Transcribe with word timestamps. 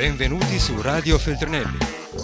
Benvenuti 0.00 0.58
su 0.58 0.80
Radio 0.80 1.18
Feltrinelli. 1.18 1.76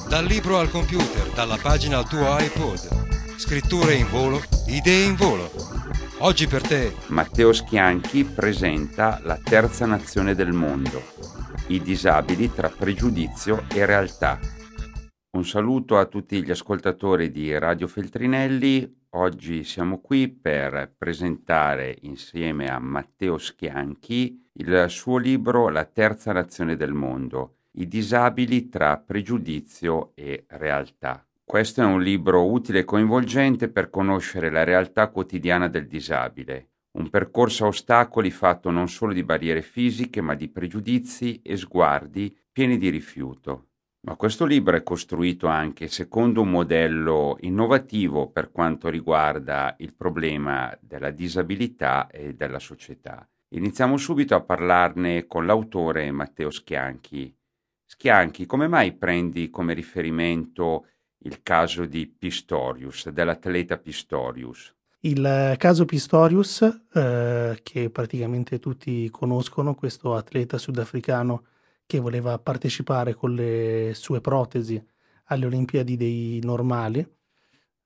Dal 0.08 0.24
libro 0.24 0.56
al 0.56 0.70
computer, 0.70 1.28
dalla 1.34 1.58
pagina 1.60 1.98
al 1.98 2.08
tuo 2.08 2.24
iPod. 2.38 3.36
Scritture 3.36 3.92
in 3.92 4.08
volo, 4.08 4.40
idee 4.66 5.04
in 5.04 5.14
volo. 5.14 5.50
Oggi 6.20 6.46
per 6.46 6.66
te 6.66 6.94
Matteo 7.08 7.52
Schianchi 7.52 8.24
presenta 8.24 9.20
La 9.24 9.36
terza 9.36 9.84
nazione 9.84 10.34
del 10.34 10.52
mondo, 10.52 11.02
i 11.66 11.82
disabili 11.82 12.50
tra 12.50 12.70
pregiudizio 12.70 13.66
e 13.68 13.84
realtà. 13.84 14.40
Un 15.32 15.44
saluto 15.44 15.98
a 15.98 16.06
tutti 16.06 16.42
gli 16.42 16.50
ascoltatori 16.50 17.30
di 17.30 17.58
Radio 17.58 17.88
Feltrinelli. 17.88 19.04
Oggi 19.10 19.64
siamo 19.64 20.00
qui 20.00 20.30
per 20.30 20.94
presentare 20.96 21.94
insieme 22.00 22.70
a 22.70 22.78
Matteo 22.78 23.36
Schianchi 23.36 24.48
il 24.54 24.86
suo 24.88 25.18
libro 25.18 25.68
La 25.68 25.84
terza 25.84 26.32
nazione 26.32 26.76
del 26.76 26.94
mondo, 26.94 27.55
i 27.78 27.88
disabili 27.88 28.68
tra 28.68 28.96
pregiudizio 28.98 30.12
e 30.14 30.44
realtà. 30.48 31.26
Questo 31.44 31.80
è 31.80 31.84
un 31.84 32.02
libro 32.02 32.50
utile 32.50 32.80
e 32.80 32.84
coinvolgente 32.84 33.68
per 33.68 33.90
conoscere 33.90 34.50
la 34.50 34.64
realtà 34.64 35.08
quotidiana 35.08 35.68
del 35.68 35.86
disabile, 35.86 36.70
un 36.92 37.10
percorso 37.10 37.64
a 37.64 37.68
ostacoli 37.68 38.30
fatto 38.30 38.70
non 38.70 38.88
solo 38.88 39.12
di 39.12 39.22
barriere 39.22 39.62
fisiche, 39.62 40.20
ma 40.20 40.34
di 40.34 40.48
pregiudizi 40.48 41.40
e 41.42 41.56
sguardi 41.56 42.36
pieni 42.50 42.78
di 42.78 42.88
rifiuto. 42.88 43.68
Ma 44.06 44.16
questo 44.16 44.44
libro 44.44 44.76
è 44.76 44.82
costruito 44.82 45.46
anche 45.46 45.88
secondo 45.88 46.40
un 46.40 46.50
modello 46.50 47.36
innovativo 47.40 48.30
per 48.30 48.50
quanto 48.50 48.88
riguarda 48.88 49.74
il 49.78 49.94
problema 49.94 50.76
della 50.80 51.10
disabilità 51.10 52.06
e 52.06 52.34
della 52.34 52.60
società. 52.60 53.28
Iniziamo 53.50 53.96
subito 53.96 54.34
a 54.34 54.40
parlarne 54.40 55.26
con 55.26 55.44
l'autore 55.44 56.10
Matteo 56.10 56.50
Schianchi. 56.50 57.36
Schianchi, 57.98 58.44
come 58.44 58.68
mai 58.68 58.92
prendi 58.92 59.48
come 59.48 59.72
riferimento 59.72 60.84
il 61.20 61.42
caso 61.42 61.86
di 61.86 62.06
Pistorius, 62.06 63.08
dell'atleta 63.08 63.78
Pistorius? 63.78 64.74
Il 65.00 65.54
caso 65.56 65.86
Pistorius, 65.86 66.60
eh, 66.92 67.58
che 67.62 67.88
praticamente 67.88 68.58
tutti 68.58 69.08
conoscono, 69.08 69.74
questo 69.74 70.14
atleta 70.14 70.58
sudafricano 70.58 71.46
che 71.86 71.98
voleva 71.98 72.38
partecipare 72.38 73.14
con 73.14 73.34
le 73.34 73.92
sue 73.94 74.20
protesi 74.20 74.80
alle 75.28 75.46
Olimpiadi 75.46 75.96
dei 75.96 76.38
normali, 76.44 76.98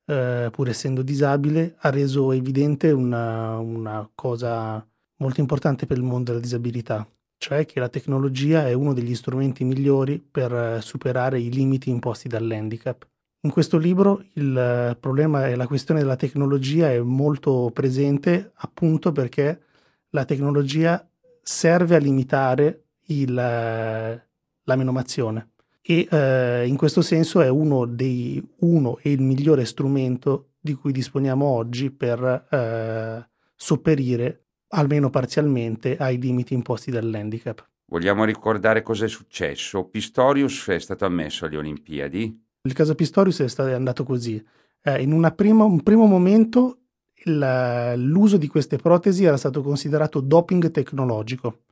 eh, 0.06 0.48
pur 0.50 0.68
essendo 0.68 1.02
disabile, 1.02 1.76
ha 1.78 1.90
reso 1.90 2.32
evidente 2.32 2.90
una, 2.90 3.58
una 3.58 4.10
cosa 4.12 4.84
molto 5.18 5.38
importante 5.38 5.86
per 5.86 5.98
il 5.98 6.02
mondo 6.02 6.32
della 6.32 6.42
disabilità, 6.42 7.08
cioè 7.40 7.64
che 7.64 7.80
la 7.80 7.88
tecnologia 7.88 8.68
è 8.68 8.74
uno 8.74 8.92
degli 8.92 9.14
strumenti 9.14 9.64
migliori 9.64 10.18
per 10.18 10.52
eh, 10.52 10.80
superare 10.82 11.40
i 11.40 11.50
limiti 11.50 11.88
imposti 11.88 12.28
dall'handicap. 12.28 13.08
In 13.40 13.50
questo 13.50 13.78
libro 13.78 14.22
il 14.34 14.94
problema 15.00 15.48
e 15.48 15.56
la 15.56 15.66
questione 15.66 16.00
della 16.00 16.16
tecnologia 16.16 16.90
è 16.90 17.00
molto 17.00 17.70
presente 17.72 18.52
appunto 18.56 19.12
perché 19.12 19.62
la 20.10 20.26
tecnologia 20.26 21.02
serve 21.40 21.96
a 21.96 21.98
limitare 21.98 22.88
il, 23.06 23.32
la 23.32 24.76
menomazione 24.76 25.52
e 25.80 26.06
eh, 26.10 26.66
in 26.66 26.76
questo 26.76 27.00
senso 27.00 27.40
è 27.40 27.48
uno, 27.48 27.86
dei, 27.86 28.46
uno 28.58 28.98
e 29.00 29.12
il 29.12 29.22
migliore 29.22 29.64
strumento 29.64 30.50
di 30.60 30.74
cui 30.74 30.92
disponiamo 30.92 31.46
oggi 31.46 31.90
per 31.90 32.22
eh, 32.50 33.26
sopperire 33.56 34.44
almeno 34.70 35.10
parzialmente, 35.10 35.96
ai 35.96 36.18
limiti 36.18 36.54
imposti 36.54 36.90
dall'handicap. 36.90 37.66
Vogliamo 37.86 38.24
ricordare 38.24 38.82
cosa 38.82 39.04
è 39.04 39.08
successo? 39.08 39.84
Pistorius 39.84 40.68
è 40.68 40.78
stato 40.78 41.04
ammesso 41.04 41.44
alle 41.44 41.56
Olimpiadi? 41.56 42.44
Il 42.62 42.72
caso 42.72 42.94
Pistorius 42.94 43.40
è, 43.40 43.48
stato, 43.48 43.70
è 43.70 43.72
andato 43.72 44.04
così. 44.04 44.44
Eh, 44.82 45.02
in 45.02 45.32
prima, 45.34 45.64
un 45.64 45.82
primo 45.82 46.06
momento 46.06 46.78
il, 47.24 47.94
l'uso 47.96 48.36
di 48.36 48.46
queste 48.46 48.76
protesi 48.76 49.24
era 49.24 49.36
stato 49.36 49.62
considerato 49.62 50.20
doping 50.20 50.70
tecnologico. 50.70 51.62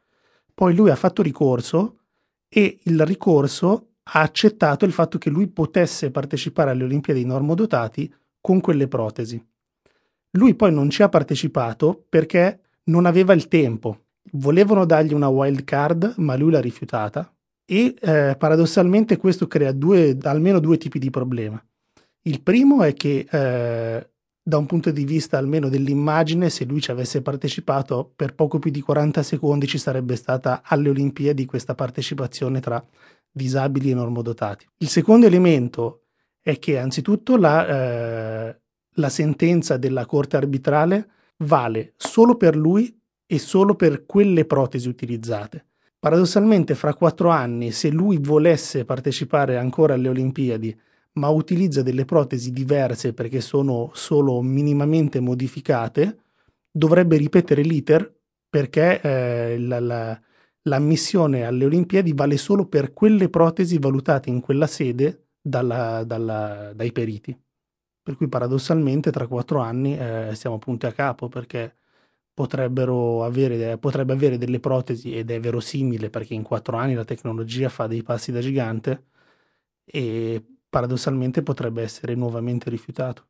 Poi 0.53 0.75
lui 0.75 0.91
ha 0.91 0.97
fatto 0.97 1.23
ricorso 1.23 1.99
e 2.49 2.79
il 2.83 3.05
ricorso 3.05 3.91
ha 4.03 4.21
accettato 4.21 4.85
il 4.85 4.93
fatto 4.93 5.19
che 5.19 5.31
lui 5.31 5.47
potesse 5.49 6.11
partecipare 6.11 6.71
alle 6.71 6.85
Olimpiadi 6.85 7.25
normodotati 7.25 8.13
con 8.41 8.61
quelle 8.61 8.89
protesi. 8.89 9.45
Lui 10.33 10.55
poi 10.55 10.73
non 10.73 10.91
ci 10.91 11.03
ha 11.03 11.09
partecipato 11.09 12.05
perché 12.09 12.61
non 12.89 13.07
aveva 13.07 13.33
il 13.33 13.49
tempo. 13.49 14.05
Volevano 14.33 14.85
dargli 14.85 15.15
una 15.15 15.29
wild 15.29 15.65
card, 15.65 16.15
ma 16.19 16.37
lui 16.37 16.51
l'ha 16.51 16.61
rifiutata. 16.61 17.33
E 17.65 17.95
eh, 18.01 18.35
paradossalmente 18.39 19.17
questo 19.17 19.47
crea 19.47 19.73
due, 19.73 20.17
almeno 20.23 20.59
due 20.59 20.79
tipi 20.79 20.99
di 20.99 21.11
problema. 21.11 21.63
Il 22.23 22.43
primo 22.43 22.83
è 22.83 22.95
che 22.95 23.27
eh, 23.31 24.11
da 24.43 24.57
un 24.57 24.67
punto 24.67 24.91
di 24.91 25.05
vista 25.05 25.37
almeno 25.37 25.69
dell'immagine, 25.69 26.49
se 26.49 26.65
lui 26.65 26.81
ci 26.81 26.91
avesse 26.91 27.21
partecipato 27.21 28.11
per 28.17 28.35
poco 28.35 28.59
più 28.59 28.71
di 28.71 28.81
40 28.81 29.23
secondi 29.23 29.67
ci 29.67 29.79
sarebbe 29.79 30.17
stata 30.17 30.63
alle 30.65 30.89
Olimpiadi 30.89 31.45
questa 31.45 31.75
partecipazione 31.75 32.61
tra 32.61 32.83
disabili 33.31 33.91
e 33.91 33.95
normodotati. 33.95 34.67
Il 34.79 34.89
secondo 34.89 35.27
elemento 35.27 36.05
è 36.41 36.59
che 36.59 36.79
anzitutto 36.79 37.37
la, 37.37 37.67
eh, 38.49 38.61
la 38.95 39.09
sentenza 39.11 39.77
della 39.77 40.07
Corte 40.07 40.37
arbitrale 40.39 41.09
vale 41.45 41.95
solo 41.97 42.37
per 42.37 42.57
lui 42.57 42.97
e 43.27 43.39
solo 43.39 43.75
per 43.75 44.07
quelle 44.07 44.45
protesi 44.45 44.89
utilizzate. 44.89 45.67
Paradossalmente, 45.99 46.75
fra 46.75 46.95
quattro 46.95 47.29
anni, 47.31 47.73
se 47.73 47.91
lui 47.91 48.19
volesse 48.19 48.85
partecipare 48.85 49.57
ancora 49.57 49.95
alle 49.95 50.09
Olimpiadi, 50.09 50.79
ma 51.15 51.29
utilizza 51.29 51.83
delle 51.83 52.05
protesi 52.05 52.53
diverse 52.53 53.13
perché 53.13 53.41
sono 53.41 53.91
solo 53.95 54.41
minimamente 54.41 55.19
modificate, 55.19 56.19
dovrebbe 56.71 57.17
ripetere 57.17 57.63
l'iter 57.63 58.15
perché 58.49 59.01
eh, 59.01 59.59
la, 59.59 59.81
la, 59.81 60.21
l'ammissione 60.63 61.45
alle 61.45 61.65
Olimpiadi 61.65 62.13
vale 62.15 62.37
solo 62.37 62.67
per 62.67 62.93
quelle 62.93 63.29
protesi 63.29 63.79
valutate 63.79 64.31
in 64.31 64.41
quella 64.41 64.69
sede 64.69 65.27
dalla, 65.41 66.05
dalla, 66.05 66.73
dai 66.75 66.93
periti. 66.93 67.37
Per 68.09 68.17
cui 68.17 68.29
paradossalmente 68.29 69.11
tra 69.11 69.27
quattro 69.27 69.59
anni 69.59 69.95
eh, 69.95 70.31
siamo 70.35 70.57
punti 70.57 70.87
a 70.87 70.93
capo 70.93 71.29
perché 71.29 71.77
potrebbero 72.33 73.23
avere, 73.23 73.77
potrebbe 73.77 74.15
avere 74.15 74.39
delle 74.39 74.61
protesi 74.61 75.15
ed 75.15 75.31
è 75.31 75.39
verosimile 75.39 76.09
perché 76.09 76.33
in 76.33 76.43
quattro 76.43 76.79
anni 76.79 76.95
la 76.95 77.05
tecnologia 77.05 77.69
fa 77.69 77.87
dei 77.87 78.03
passi 78.03 78.33
da 78.33 78.41
gigante 78.41 79.09
e 79.85 80.43
paradossalmente 80.71 81.43
potrebbe 81.43 81.83
essere 81.83 82.15
nuovamente 82.15 82.71
rifiutato. 82.71 83.27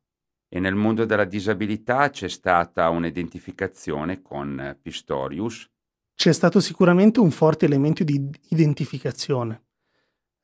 E 0.47 0.61
nel 0.61 0.75
mondo 0.75 1.03
della 1.03 1.25
disabilità 1.25 2.09
c'è 2.09 2.29
stata 2.29 2.87
un'identificazione 2.87 4.21
con 4.21 4.77
Pistorius? 4.81 5.69
C'è 6.15 6.31
stato 6.31 6.61
sicuramente 6.61 7.19
un 7.19 7.31
forte 7.31 7.65
elemento 7.65 8.05
di 8.05 8.29
identificazione 8.47 9.63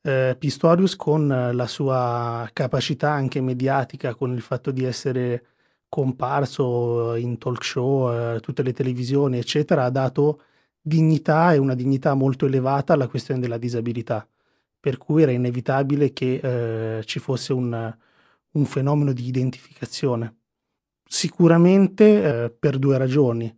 eh, 0.06 0.36
Pistorius 0.38 0.94
con 0.94 1.26
la 1.26 1.66
sua 1.66 2.48
capacità 2.52 3.10
anche 3.10 3.40
mediatica, 3.40 4.14
con 4.14 4.32
il 4.32 4.40
fatto 4.40 4.70
di 4.70 4.84
essere 4.84 5.46
comparso 5.88 7.16
in 7.16 7.38
talk 7.38 7.64
show, 7.64 8.10
eh, 8.36 8.40
tutte 8.40 8.62
le 8.62 8.72
televisioni, 8.72 9.38
eccetera, 9.38 9.84
ha 9.84 9.90
dato 9.90 10.42
dignità 10.80 11.52
e 11.52 11.58
una 11.58 11.74
dignità 11.74 12.14
molto 12.14 12.46
elevata 12.46 12.92
alla 12.92 13.08
questione 13.08 13.40
della 13.40 13.58
disabilità, 13.58 14.28
per 14.78 14.96
cui 14.96 15.22
era 15.22 15.32
inevitabile 15.32 16.12
che 16.12 16.98
eh, 16.98 17.04
ci 17.04 17.18
fosse 17.18 17.52
un, 17.52 17.96
un, 18.52 18.64
fenomeno 18.64 19.12
di 19.12 19.26
identificazione. 19.26 20.36
Sicuramente 21.04 22.44
eh, 22.44 22.50
per 22.50 22.78
due 22.78 22.96
ragioni, 22.96 23.52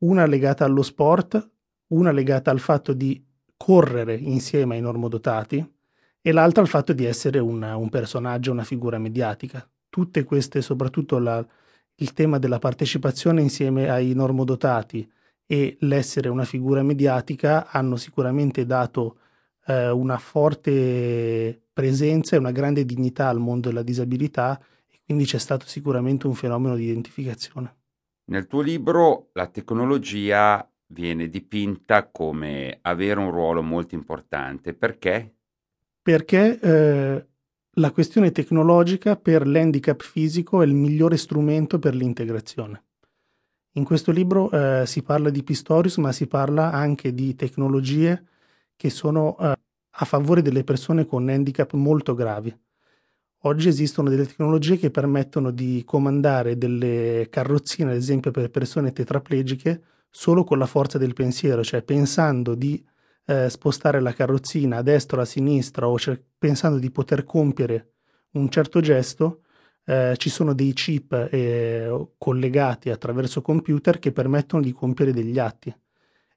una 0.00 0.26
legata 0.26 0.64
allo 0.64 0.82
sport, 0.82 1.50
una 1.88 2.10
legata 2.12 2.50
al 2.50 2.60
fatto 2.60 2.92
di 2.92 3.24
correre 3.56 4.14
insieme 4.16 4.76
ai 4.76 4.80
normodotati, 4.82 5.76
e 6.20 6.32
l'altra 6.32 6.62
il 6.62 6.68
fatto 6.68 6.92
di 6.92 7.04
essere 7.04 7.38
un, 7.38 7.62
un 7.62 7.88
personaggio, 7.88 8.52
una 8.52 8.64
figura 8.64 8.98
mediatica. 8.98 9.66
Tutte 9.88 10.24
queste, 10.24 10.60
soprattutto 10.60 11.18
la, 11.18 11.44
il 11.96 12.12
tema 12.12 12.38
della 12.38 12.58
partecipazione 12.58 13.40
insieme 13.40 13.88
ai 13.88 14.12
normodotati 14.14 15.10
e 15.46 15.76
l'essere 15.80 16.28
una 16.28 16.44
figura 16.44 16.82
mediatica 16.82 17.70
hanno 17.70 17.96
sicuramente 17.96 18.66
dato 18.66 19.18
eh, 19.66 19.90
una 19.90 20.18
forte 20.18 21.60
presenza 21.72 22.36
e 22.36 22.38
una 22.38 22.52
grande 22.52 22.84
dignità 22.84 23.28
al 23.28 23.38
mondo 23.38 23.68
della 23.68 23.82
disabilità 23.82 24.60
e 24.90 25.00
quindi 25.04 25.24
c'è 25.24 25.38
stato 25.38 25.66
sicuramente 25.66 26.26
un 26.26 26.34
fenomeno 26.34 26.76
di 26.76 26.84
identificazione. 26.84 27.76
Nel 28.26 28.46
tuo 28.46 28.60
libro 28.60 29.30
la 29.32 29.46
tecnologia 29.46 30.68
viene 30.88 31.28
dipinta 31.28 32.08
come 32.08 32.78
avere 32.82 33.18
un 33.18 33.30
ruolo 33.30 33.62
molto 33.62 33.94
importante. 33.94 34.74
Perché? 34.74 35.37
Perché 36.08 36.58
eh, 36.58 37.26
la 37.72 37.90
questione 37.90 38.32
tecnologica 38.32 39.16
per 39.16 39.46
l'handicap 39.46 40.02
fisico 40.02 40.62
è 40.62 40.64
il 40.64 40.72
migliore 40.72 41.18
strumento 41.18 41.78
per 41.78 41.94
l'integrazione. 41.94 42.82
In 43.72 43.84
questo 43.84 44.10
libro 44.10 44.50
eh, 44.50 44.84
si 44.86 45.02
parla 45.02 45.28
di 45.28 45.42
Pistorius, 45.42 45.98
ma 45.98 46.10
si 46.12 46.26
parla 46.26 46.72
anche 46.72 47.12
di 47.12 47.34
tecnologie 47.34 48.24
che 48.74 48.88
sono 48.88 49.36
eh, 49.38 49.52
a 49.90 50.04
favore 50.06 50.40
delle 50.40 50.64
persone 50.64 51.04
con 51.04 51.28
handicap 51.28 51.74
molto 51.74 52.14
gravi. 52.14 52.58
Oggi 53.40 53.68
esistono 53.68 54.08
delle 54.08 54.26
tecnologie 54.26 54.78
che 54.78 54.90
permettono 54.90 55.50
di 55.50 55.82
comandare 55.84 56.56
delle 56.56 57.26
carrozzine, 57.28 57.90
ad 57.90 57.98
esempio 57.98 58.30
per 58.30 58.48
persone 58.48 58.94
tetraplegiche, 58.94 59.82
solo 60.08 60.42
con 60.44 60.56
la 60.56 60.64
forza 60.64 60.96
del 60.96 61.12
pensiero, 61.12 61.62
cioè 61.62 61.82
pensando 61.82 62.54
di 62.54 62.82
eh, 63.28 63.50
spostare 63.50 64.00
la 64.00 64.14
carrozzina 64.14 64.78
a 64.78 64.82
destra 64.82 65.18
o 65.18 65.20
a 65.20 65.26
sinistra 65.26 65.86
o 65.86 65.98
cer- 65.98 66.22
pensando 66.38 66.78
di 66.78 66.90
poter 66.90 67.24
compiere 67.24 67.92
un 68.32 68.48
certo 68.48 68.80
gesto, 68.80 69.42
eh, 69.84 70.14
ci 70.16 70.30
sono 70.30 70.54
dei 70.54 70.72
chip 70.72 71.12
eh, 71.30 72.08
collegati 72.16 72.88
attraverso 72.88 73.42
computer 73.42 73.98
che 73.98 74.12
permettono 74.12 74.62
di 74.62 74.72
compiere 74.72 75.12
degli 75.12 75.38
atti. 75.38 75.74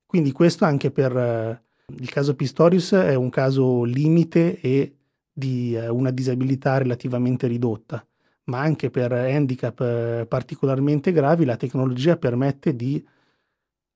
Quindi 0.05 0.33
questo 0.33 0.65
anche 0.65 0.91
per 0.91 1.15
eh, 1.15 1.61
il 1.97 2.09
caso 2.09 2.35
Pistorius 2.35 2.91
è 2.91 3.15
un 3.15 3.29
caso 3.29 3.83
limite 3.83 4.59
e 4.59 4.97
di 5.31 5.73
eh, 5.73 5.87
una 5.87 6.11
disabilità 6.11 6.77
relativamente 6.77 7.47
ridotta, 7.47 8.05
ma 8.45 8.59
anche 8.59 8.89
per 8.89 9.13
handicap 9.13 9.79
eh, 9.79 10.25
particolarmente 10.27 11.13
gravi 11.13 11.45
la 11.45 11.55
tecnologia 11.55 12.17
permette 12.17 12.75
di 12.75 13.01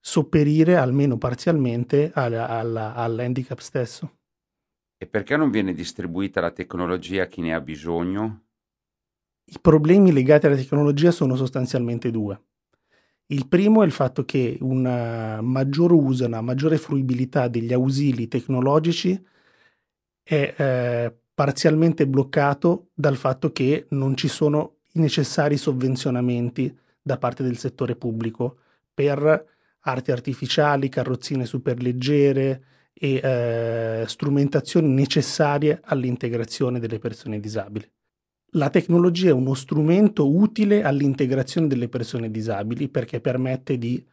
sopperire 0.07 0.75
almeno 0.75 1.17
parzialmente 1.17 2.11
all'handicap 2.13 3.57
stesso. 3.57 4.17
E 4.97 5.07
perché 5.07 5.35
non 5.35 5.49
viene 5.49 5.73
distribuita 5.73 6.41
la 6.41 6.51
tecnologia 6.51 7.23
a 7.23 7.25
chi 7.25 7.41
ne 7.41 7.55
ha 7.55 7.59
bisogno? 7.59 8.43
I 9.45 9.57
problemi 9.59 10.11
legati 10.11 10.45
alla 10.45 10.57
tecnologia 10.57 11.09
sono 11.09 11.35
sostanzialmente 11.35 12.11
due. 12.11 12.39
Il 13.27 13.47
primo 13.47 13.81
è 13.81 13.85
il 13.87 13.91
fatto 13.91 14.25
che 14.25 14.59
un 14.61 14.83
maggior 15.41 15.91
uso, 15.91 16.27
una 16.27 16.41
maggiore 16.41 16.77
fruibilità 16.77 17.47
degli 17.47 17.73
ausili 17.73 18.27
tecnologici 18.27 19.19
è 20.21 20.53
eh, 20.55 21.17
parzialmente 21.33 22.05
bloccato 22.05 22.89
dal 22.93 23.15
fatto 23.15 23.51
che 23.51 23.87
non 23.89 24.15
ci 24.15 24.27
sono 24.27 24.75
i 24.93 24.99
necessari 24.99 25.57
sovvenzionamenti 25.57 26.77
da 27.01 27.17
parte 27.17 27.41
del 27.41 27.57
settore 27.57 27.95
pubblico 27.95 28.59
per 28.93 29.53
arti 29.87 30.11
artificiali, 30.11 30.89
carrozzine 30.89 31.45
superleggere 31.45 32.63
e 32.93 33.15
eh, 33.15 34.03
strumentazioni 34.07 34.87
necessarie 34.87 35.81
all'integrazione 35.83 36.79
delle 36.79 36.99
persone 36.99 37.39
disabili. 37.39 37.89
La 38.53 38.69
tecnologia 38.69 39.29
è 39.29 39.33
uno 39.33 39.53
strumento 39.53 40.33
utile 40.33 40.83
all'integrazione 40.83 41.67
delle 41.67 41.89
persone 41.89 42.31
disabili 42.31 42.87
perché 42.87 43.19
permette 43.19 43.77
di 43.77 44.03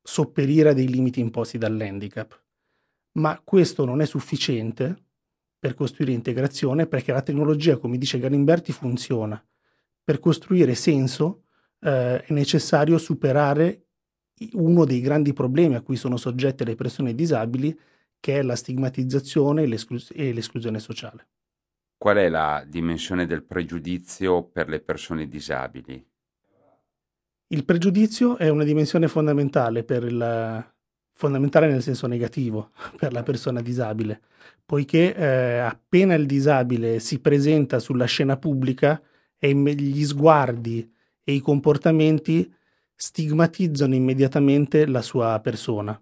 sopperire 0.00 0.70
a 0.70 0.72
dei 0.72 0.88
limiti 0.88 1.20
imposti 1.20 1.58
dall'handicap, 1.58 2.40
ma 3.18 3.40
questo 3.42 3.84
non 3.84 4.00
è 4.00 4.06
sufficiente 4.06 4.96
per 5.58 5.74
costruire 5.74 6.12
integrazione 6.12 6.86
perché 6.86 7.12
la 7.12 7.22
tecnologia, 7.22 7.76
come 7.76 7.98
dice 7.98 8.18
Galimberti, 8.18 8.72
funziona. 8.72 9.42
Per 10.04 10.18
costruire 10.18 10.74
senso 10.74 11.44
eh, 11.80 12.22
è 12.22 12.32
necessario 12.32 12.98
superare 12.98 13.86
uno 14.52 14.84
dei 14.84 15.00
grandi 15.00 15.32
problemi 15.32 15.74
a 15.74 15.82
cui 15.82 15.96
sono 15.96 16.16
soggette 16.16 16.64
le 16.64 16.74
persone 16.74 17.14
disabili, 17.14 17.78
che 18.18 18.38
è 18.38 18.42
la 18.42 18.56
stigmatizzazione 18.56 19.62
e, 19.62 19.66
l'esclus- 19.66 20.12
e 20.14 20.32
l'esclusione 20.32 20.78
sociale. 20.78 21.26
Qual 21.98 22.16
è 22.16 22.28
la 22.28 22.64
dimensione 22.66 23.26
del 23.26 23.44
pregiudizio 23.44 24.44
per 24.44 24.68
le 24.68 24.80
persone 24.80 25.28
disabili? 25.28 26.04
Il 27.48 27.64
pregiudizio 27.64 28.38
è 28.38 28.48
una 28.48 28.64
dimensione 28.64 29.08
fondamentale, 29.08 29.84
il, 29.88 30.72
fondamentale 31.12 31.70
nel 31.70 31.82
senso 31.82 32.06
negativo 32.06 32.70
per 32.96 33.12
la 33.12 33.22
persona 33.22 33.60
disabile, 33.60 34.20
poiché 34.64 35.14
eh, 35.14 35.58
appena 35.58 36.14
il 36.14 36.26
disabile 36.26 36.98
si 36.98 37.20
presenta 37.20 37.78
sulla 37.78 38.06
scena 38.06 38.36
pubblica 38.36 39.00
e 39.38 39.54
gli 39.54 40.04
sguardi 40.04 40.90
e 41.22 41.32
i 41.32 41.40
comportamenti 41.40 42.52
stigmatizzano 43.02 43.96
immediatamente 43.96 44.86
la 44.86 45.02
sua 45.02 45.40
persona. 45.40 46.00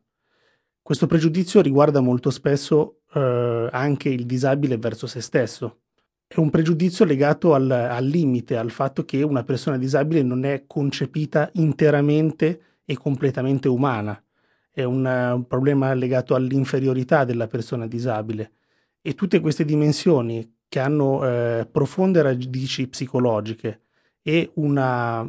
Questo 0.82 1.06
pregiudizio 1.06 1.62
riguarda 1.62 2.00
molto 2.00 2.28
spesso 2.28 3.00
eh, 3.14 3.68
anche 3.72 4.10
il 4.10 4.26
disabile 4.26 4.76
verso 4.76 5.06
se 5.06 5.22
stesso. 5.22 5.80
È 6.26 6.38
un 6.38 6.50
pregiudizio 6.50 7.06
legato 7.06 7.54
al, 7.54 7.70
al 7.70 8.04
limite, 8.04 8.58
al 8.58 8.70
fatto 8.70 9.06
che 9.06 9.22
una 9.22 9.44
persona 9.44 9.78
disabile 9.78 10.22
non 10.22 10.44
è 10.44 10.64
concepita 10.66 11.48
interamente 11.54 12.60
e 12.84 12.98
completamente 12.98 13.66
umana. 13.68 14.22
È 14.70 14.82
un, 14.82 15.06
un 15.06 15.46
problema 15.46 15.94
legato 15.94 16.34
all'inferiorità 16.34 17.24
della 17.24 17.46
persona 17.46 17.86
disabile. 17.86 18.52
E 19.00 19.14
tutte 19.14 19.40
queste 19.40 19.64
dimensioni 19.64 20.56
che 20.68 20.80
hanno 20.80 21.26
eh, 21.26 21.66
profonde 21.70 22.20
radici 22.20 22.88
psicologiche 22.88 23.84
e 24.22 24.50
una 24.56 25.26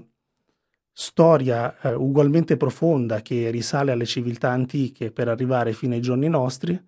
storia 0.92 1.80
eh, 1.82 1.94
ugualmente 1.94 2.58
profonda 2.58 3.22
che 3.22 3.50
risale 3.50 3.92
alle 3.92 4.06
civiltà 4.06 4.50
antiche 4.50 5.12
per 5.12 5.28
arrivare 5.28 5.74
fino 5.74 5.94
ai 5.94 6.02
giorni 6.02 6.28
nostri, 6.28 6.80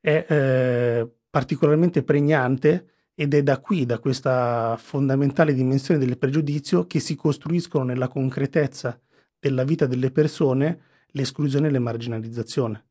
è 0.00 0.26
eh, 0.28 1.10
particolarmente 1.30 2.02
pregnante 2.02 2.88
ed 3.14 3.34
è 3.34 3.42
da 3.42 3.58
qui, 3.60 3.86
da 3.86 3.98
questa 3.98 4.76
fondamentale 4.76 5.54
dimensione 5.54 6.04
del 6.04 6.18
pregiudizio, 6.18 6.86
che 6.86 7.00
si 7.00 7.14
costruiscono 7.14 7.84
nella 7.84 8.08
concretezza 8.08 9.00
della 9.38 9.64
vita 9.64 9.86
delle 9.86 10.10
persone 10.10 10.80
l'esclusione 11.08 11.68
e 11.68 11.70
l'emarginalizzazione, 11.70 12.86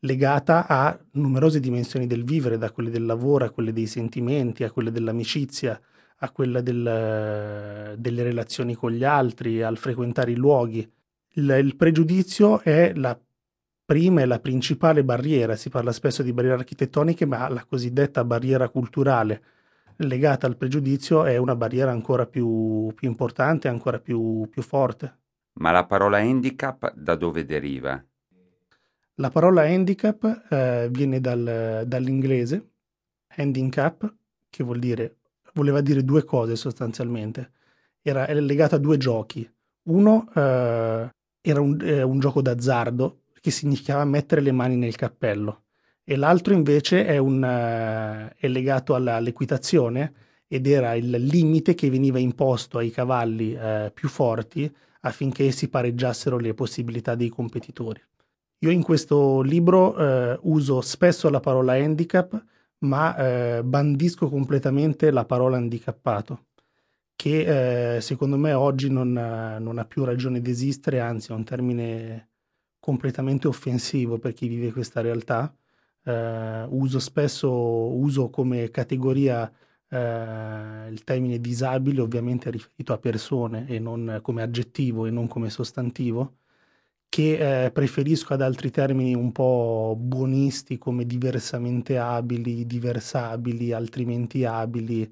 legata 0.00 0.66
a 0.68 0.98
numerose 1.12 1.58
dimensioni 1.58 2.06
del 2.06 2.24
vivere, 2.24 2.58
da 2.58 2.70
quelle 2.70 2.90
del 2.90 3.04
lavoro 3.04 3.44
a 3.44 3.50
quelle 3.50 3.72
dei 3.72 3.86
sentimenti, 3.86 4.62
a 4.62 4.70
quelle 4.70 4.92
dell'amicizia, 4.92 5.80
a 6.20 6.30
quella 6.30 6.60
del, 6.60 7.94
delle 7.98 8.22
relazioni 8.22 8.74
con 8.74 8.92
gli 8.92 9.04
altri, 9.04 9.62
al 9.62 9.76
frequentare 9.76 10.30
i 10.30 10.36
luoghi. 10.36 10.90
Il, 11.34 11.56
il 11.62 11.76
pregiudizio 11.76 12.60
è 12.60 12.92
la 12.94 13.18
prima 13.84 14.22
e 14.22 14.26
la 14.26 14.40
principale 14.40 15.04
barriera, 15.04 15.56
si 15.56 15.68
parla 15.68 15.92
spesso 15.92 16.22
di 16.22 16.32
barriere 16.32 16.58
architettoniche, 16.58 17.26
ma 17.26 17.48
la 17.48 17.64
cosiddetta 17.64 18.24
barriera 18.24 18.68
culturale 18.68 19.42
legata 19.98 20.46
al 20.46 20.56
pregiudizio 20.56 21.24
è 21.24 21.36
una 21.36 21.56
barriera 21.56 21.90
ancora 21.90 22.26
più, 22.26 22.92
più 22.94 23.08
importante, 23.08 23.68
ancora 23.68 23.98
più, 23.98 24.46
più 24.50 24.62
forte. 24.62 25.18
Ma 25.54 25.70
la 25.70 25.86
parola 25.86 26.18
handicap 26.18 26.92
da 26.94 27.14
dove 27.14 27.44
deriva? 27.44 28.02
La 29.14 29.30
parola 29.30 29.62
handicap 29.62 30.46
eh, 30.50 30.88
viene 30.90 31.20
dal, 31.20 31.84
dall'inglese 31.86 32.72
handicap, 33.36 34.14
che 34.50 34.62
vuol 34.62 34.78
dire 34.78 35.16
voleva 35.56 35.80
dire 35.80 36.04
due 36.04 36.24
cose 36.24 36.54
sostanzialmente. 36.54 37.50
Era, 38.02 38.28
era 38.28 38.38
legato 38.38 38.76
a 38.76 38.78
due 38.78 38.98
giochi. 38.98 39.50
Uno 39.88 40.28
eh, 40.34 41.10
era 41.40 41.60
un, 41.60 41.80
eh, 41.80 42.02
un, 42.02 42.18
gioco 42.20 42.42
d'azzardo 42.42 43.22
che 43.40 43.50
significava 43.50 44.04
mettere 44.04 44.40
le 44.40 44.52
mani 44.52 44.76
nel 44.76 44.96
cappello 44.96 45.62
e 46.04 46.16
l'altro 46.16 46.54
invece 46.54 47.04
è, 47.04 47.18
un, 47.18 47.42
uh, 47.42 48.32
è 48.36 48.48
legato 48.48 48.94
alla, 48.94 49.16
all'equitazione 49.16 50.12
ed 50.46 50.66
era 50.66 50.94
il 50.94 51.10
limite 51.10 51.74
che 51.74 51.90
veniva 51.90 52.18
imposto 52.18 52.78
ai 52.78 52.90
cavalli 52.90 53.54
uh, 53.54 53.92
più 53.92 54.08
forti 54.08 54.72
affinché 55.00 55.50
si 55.50 55.68
pareggiassero 55.68 56.38
le 56.38 56.54
possibilità 56.54 57.14
dei 57.14 57.28
competitori. 57.28 58.00
Io 58.60 58.70
in 58.70 58.82
questo 58.82 59.40
libro 59.42 59.96
uh, 59.96 60.38
uso 60.42 60.80
spesso 60.80 61.28
la 61.28 61.40
parola 61.40 61.72
handicap 61.72 62.40
ma 62.80 63.16
eh, 63.58 63.64
bandisco 63.64 64.28
completamente 64.28 65.10
la 65.10 65.24
parola 65.24 65.56
handicappato, 65.56 66.46
che 67.16 67.96
eh, 67.96 68.00
secondo 68.00 68.36
me 68.36 68.52
oggi 68.52 68.90
non, 68.90 69.12
non, 69.12 69.78
ha 69.78 69.84
più 69.84 70.04
ragione 70.04 70.40
di 70.40 70.50
esistere, 70.50 71.00
anzi 71.00 71.32
è 71.32 71.34
un 71.34 71.44
termine 71.44 72.30
completamente 72.78 73.48
offensivo 73.48 74.18
per 74.18 74.32
chi 74.32 74.48
vive 74.48 74.72
questa 74.72 75.00
realtà. 75.00 75.54
Eh, 76.04 76.66
uso 76.68 76.98
spesso 77.00 77.50
uso 77.50 78.30
come 78.30 78.70
categoria 78.70 79.50
eh, 79.88 80.88
il 80.90 81.02
termine 81.04 81.40
disabile, 81.40 82.00
ovviamente 82.00 82.50
riferito 82.50 82.92
a 82.92 82.98
persone 82.98 83.66
e 83.68 83.78
non 83.78 84.20
come 84.22 84.42
aggettivo 84.42 85.06
e 85.06 85.10
non 85.10 85.26
come 85.28 85.50
sostantivo 85.50 86.38
che 87.08 87.64
eh, 87.66 87.70
preferisco 87.70 88.34
ad 88.34 88.42
altri 88.42 88.70
termini 88.70 89.14
un 89.14 89.32
po' 89.32 89.96
buonisti 89.98 90.78
come 90.78 91.06
diversamente 91.06 91.98
abili, 91.98 92.66
diversabili, 92.66 93.72
altrimenti 93.72 94.44
abili. 94.44 95.02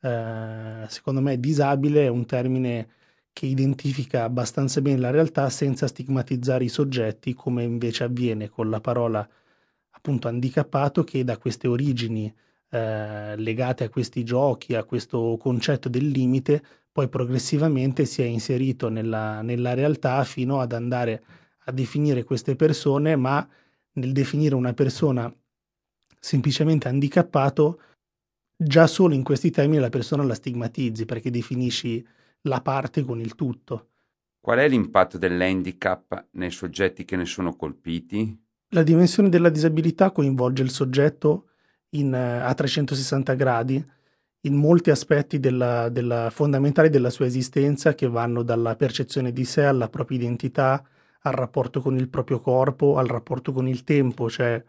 Eh, 0.00 0.84
secondo 0.88 1.20
me 1.20 1.40
disabile 1.40 2.04
è 2.04 2.08
un 2.08 2.24
termine 2.26 2.88
che 3.32 3.46
identifica 3.46 4.24
abbastanza 4.24 4.80
bene 4.80 4.98
la 4.98 5.10
realtà 5.10 5.48
senza 5.50 5.86
stigmatizzare 5.86 6.64
i 6.64 6.68
soggetti 6.68 7.34
come 7.34 7.62
invece 7.64 8.04
avviene 8.04 8.48
con 8.48 8.70
la 8.70 8.80
parola 8.80 9.28
appunto 9.90 10.28
handicappato 10.28 11.04
che 11.04 11.24
da 11.24 11.36
queste 11.38 11.68
origini 11.68 12.32
eh, 12.70 13.36
legate 13.36 13.84
a 13.84 13.88
questi 13.88 14.24
giochi, 14.24 14.74
a 14.74 14.84
questo 14.84 15.36
concetto 15.38 15.88
del 15.88 16.08
limite, 16.08 16.62
poi 16.98 17.08
progressivamente 17.08 18.04
si 18.06 18.22
è 18.22 18.24
inserito 18.24 18.88
nella, 18.88 19.40
nella 19.40 19.72
realtà 19.74 20.24
fino 20.24 20.58
ad 20.58 20.72
andare 20.72 21.22
a 21.66 21.70
definire 21.70 22.24
queste 22.24 22.56
persone, 22.56 23.14
ma 23.14 23.48
nel 23.92 24.10
definire 24.10 24.56
una 24.56 24.72
persona 24.72 25.32
semplicemente 26.18 26.88
handicappato, 26.88 27.80
già 28.56 28.88
solo 28.88 29.14
in 29.14 29.22
questi 29.22 29.52
termini 29.52 29.80
la 29.80 29.90
persona 29.90 30.24
la 30.24 30.34
stigmatizzi 30.34 31.04
perché 31.04 31.30
definisci 31.30 32.04
la 32.40 32.60
parte 32.62 33.04
con 33.04 33.20
il 33.20 33.36
tutto. 33.36 33.90
Qual 34.40 34.58
è 34.58 34.68
l'impatto 34.68 35.18
dell'handicap 35.18 36.30
nei 36.32 36.50
soggetti 36.50 37.04
che 37.04 37.14
ne 37.14 37.26
sono 37.26 37.54
colpiti? 37.54 38.36
La 38.70 38.82
dimensione 38.82 39.28
della 39.28 39.50
disabilità 39.50 40.10
coinvolge 40.10 40.64
il 40.64 40.70
soggetto 40.70 41.50
in, 41.90 42.12
eh, 42.12 42.40
a 42.40 42.52
360 42.52 43.34
gradi 43.34 43.86
in 44.42 44.54
molti 44.54 44.90
aspetti 44.90 45.40
della, 45.40 45.88
della, 45.88 46.30
fondamentali 46.30 46.90
della 46.90 47.10
sua 47.10 47.26
esistenza 47.26 47.94
che 47.94 48.08
vanno 48.08 48.42
dalla 48.42 48.76
percezione 48.76 49.32
di 49.32 49.44
sé 49.44 49.64
alla 49.64 49.88
propria 49.88 50.18
identità, 50.18 50.84
al 51.22 51.32
rapporto 51.32 51.80
con 51.80 51.96
il 51.96 52.08
proprio 52.08 52.40
corpo, 52.40 52.96
al 52.98 53.06
rapporto 53.06 53.52
con 53.52 53.66
il 53.66 53.82
tempo, 53.82 54.30
cioè 54.30 54.62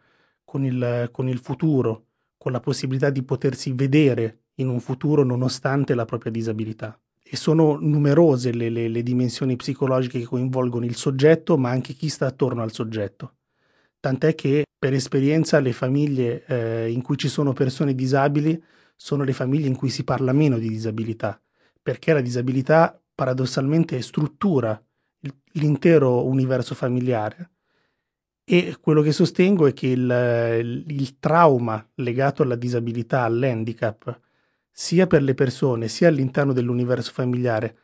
con 0.44 0.66
il, 0.66 1.10
con 1.12 1.30
il 1.30 1.38
futuro, 1.38 2.06
con 2.38 2.52
la 2.52 2.60
possibilità 2.60 3.12
di 3.12 3.22
potersi 3.22 3.72
vedere 3.74 4.40
in 4.56 4.70
un 4.70 4.80
futuro 4.80 5.24
nonostante 5.24 5.94
la 5.94 6.06
propria 6.06 6.32
disabilità. 6.32 7.00
E 7.22 7.36
sono 7.36 7.78
numerose 7.80 8.52
le, 8.52 8.70
le, 8.70 8.88
le 8.88 9.04
dimensioni 9.04 9.56
psicologiche 9.56 10.20
che 10.20 10.26
coinvolgono 10.26 10.86
il 10.86 10.96
soggetto, 10.96 11.58
ma 11.58 11.70
anche 11.70 11.94
chi 11.94 12.10
sta 12.10 12.26
attorno 12.26 12.64
al 12.64 12.72
soggetto. 12.72 13.36
Tant'è 14.00 14.34
che 14.34 14.64
per 14.80 14.94
esperienza 14.94 15.60
le 15.60 15.74
famiglie 15.74 16.44
eh, 16.46 16.90
in 16.90 17.02
cui 17.04 17.18
ci 17.18 17.28
sono 17.28 17.54
persone 17.54 17.94
disabili 17.94 18.60
sono 19.01 19.24
le 19.24 19.32
famiglie 19.32 19.70
in 19.70 19.77
cui 19.77 19.89
si 19.89 20.03
parla 20.03 20.34
meno 20.34 20.60
di 20.60 20.68
disabilità, 20.68 21.41
perché 21.82 22.12
la 22.12 22.20
disabilità 22.20 23.01
paradossalmente 23.15 24.01
struttura 24.01 24.79
l'intero 25.53 26.25
universo 26.25 26.75
familiare. 26.75 27.51
E 28.44 28.75
quello 28.82 29.01
che 29.01 29.13
sostengo 29.13 29.68
è 29.68 29.74
che 29.74 29.88
il, 29.88 30.84
il, 30.86 31.18
trauma 31.18 31.88
legato 31.96 32.44
alla 32.44 32.58
disabilità, 32.58 33.22
all'handicap, 33.22 34.20
sia 34.70 35.08
per 35.08 35.24
le 35.24 35.34
persone 35.34 35.88
sia 35.88 36.10
all'interno 36.10 36.51
dell'universo 36.51 37.13
familiare, 37.13 37.77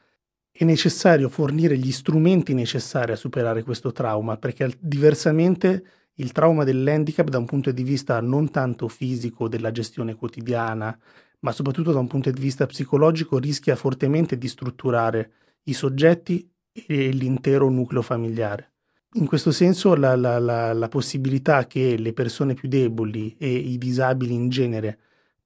è 0.52 0.66
necessario 0.66 1.30
fornire 1.30 1.78
gli 1.78 1.94
strumenti 1.94 2.54
necessari 2.54 3.14
a 3.14 3.16
superare 3.16 3.64
questo 3.64 3.94
trauma, 3.94 4.36
perché 4.36 4.70
diversamente 4.80 5.86
il 6.16 6.32
trauma 6.32 6.64
dell'handicap 6.64 7.30
da 7.30 7.38
un 7.38 7.46
punto 7.46 7.72
di 7.72 7.84
vista 7.84 8.20
non 8.22 8.50
tanto 8.52 8.88
fisico 8.88 9.48
della 9.48 9.72
gestione 9.72 10.16
quotidiana, 10.16 10.98
ma 11.40 11.52
soprattutto 11.52 11.92
da 11.92 12.00
un 12.00 12.08
punto 12.08 12.32
di 12.32 12.40
vista 12.40 12.66
psicologico 12.66 13.38
rischia 13.38 13.76
fortemente 13.76 14.38
di 14.38 14.48
strutturare 14.48 15.32
i 15.64 15.74
soggetti 15.74 16.50
e 16.72 17.10
l'intero 17.10 17.70
nucleo 17.70 18.02
familiare. 18.02 18.72
In 19.14 19.28
questo 19.28 19.52
senso 19.52 19.96
la, 19.96 20.16
la, 20.16 20.40
la, 20.40 20.74
la 20.74 20.88
possibilità 20.90 21.68
che 21.68 21.98
le 21.98 22.12
persone 22.12 22.54
più 22.54 22.68
deboli 22.68 23.36
e 23.38 23.50
i 23.50 23.78
disabili 23.78 24.34
in 24.34 24.50
genere 24.50 25.00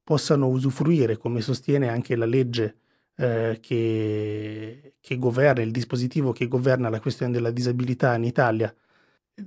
possano 0.04 0.48
usufruire, 0.48 1.18
come 1.18 1.42
sostiene 1.42 1.88
anche 1.88 2.16
la 2.16 2.26
legge 2.26 2.78
eh, 3.16 3.60
che, 3.62 4.96
che 5.00 5.18
governa, 5.18 5.62
il 5.62 5.72
dispositivo 5.72 6.32
che 6.32 6.48
governa 6.48 6.90
la 6.90 7.00
questione 7.00 7.32
della 7.32 7.52
disabilità 7.52 8.16
in 8.16 8.24
Italia, 8.24 8.74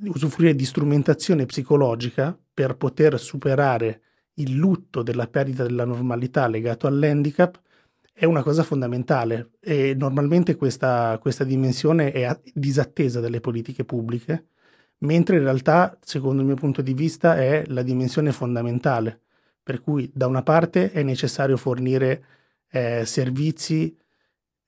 usufruire 0.04 0.54
di 0.54 0.64
strumentazione 0.64 1.46
psicologica 1.46 2.38
per 2.52 2.76
poter 2.76 3.18
superare 3.18 4.00
il 4.34 4.54
lutto 4.54 5.02
della 5.02 5.26
perdita 5.26 5.62
della 5.62 5.84
normalità 5.84 6.46
legato 6.46 6.86
all'handicap 6.86 7.60
è 8.12 8.24
una 8.24 8.42
cosa 8.42 8.62
fondamentale 8.62 9.52
e 9.60 9.94
normalmente 9.94 10.54
questa, 10.54 11.18
questa 11.20 11.44
dimensione 11.44 12.12
è 12.12 12.40
disattesa 12.52 13.20
dalle 13.20 13.40
politiche 13.40 13.84
pubbliche, 13.84 14.48
mentre 14.98 15.36
in 15.36 15.42
realtà, 15.42 15.98
secondo 16.00 16.42
il 16.42 16.46
mio 16.46 16.56
punto 16.56 16.82
di 16.82 16.92
vista, 16.94 17.36
è 17.36 17.64
la 17.66 17.82
dimensione 17.82 18.30
fondamentale, 18.32 19.22
per 19.62 19.80
cui 19.80 20.10
da 20.14 20.26
una 20.26 20.42
parte 20.42 20.92
è 20.92 21.02
necessario 21.02 21.56
fornire 21.56 22.24
eh, 22.70 23.04
servizi 23.06 23.96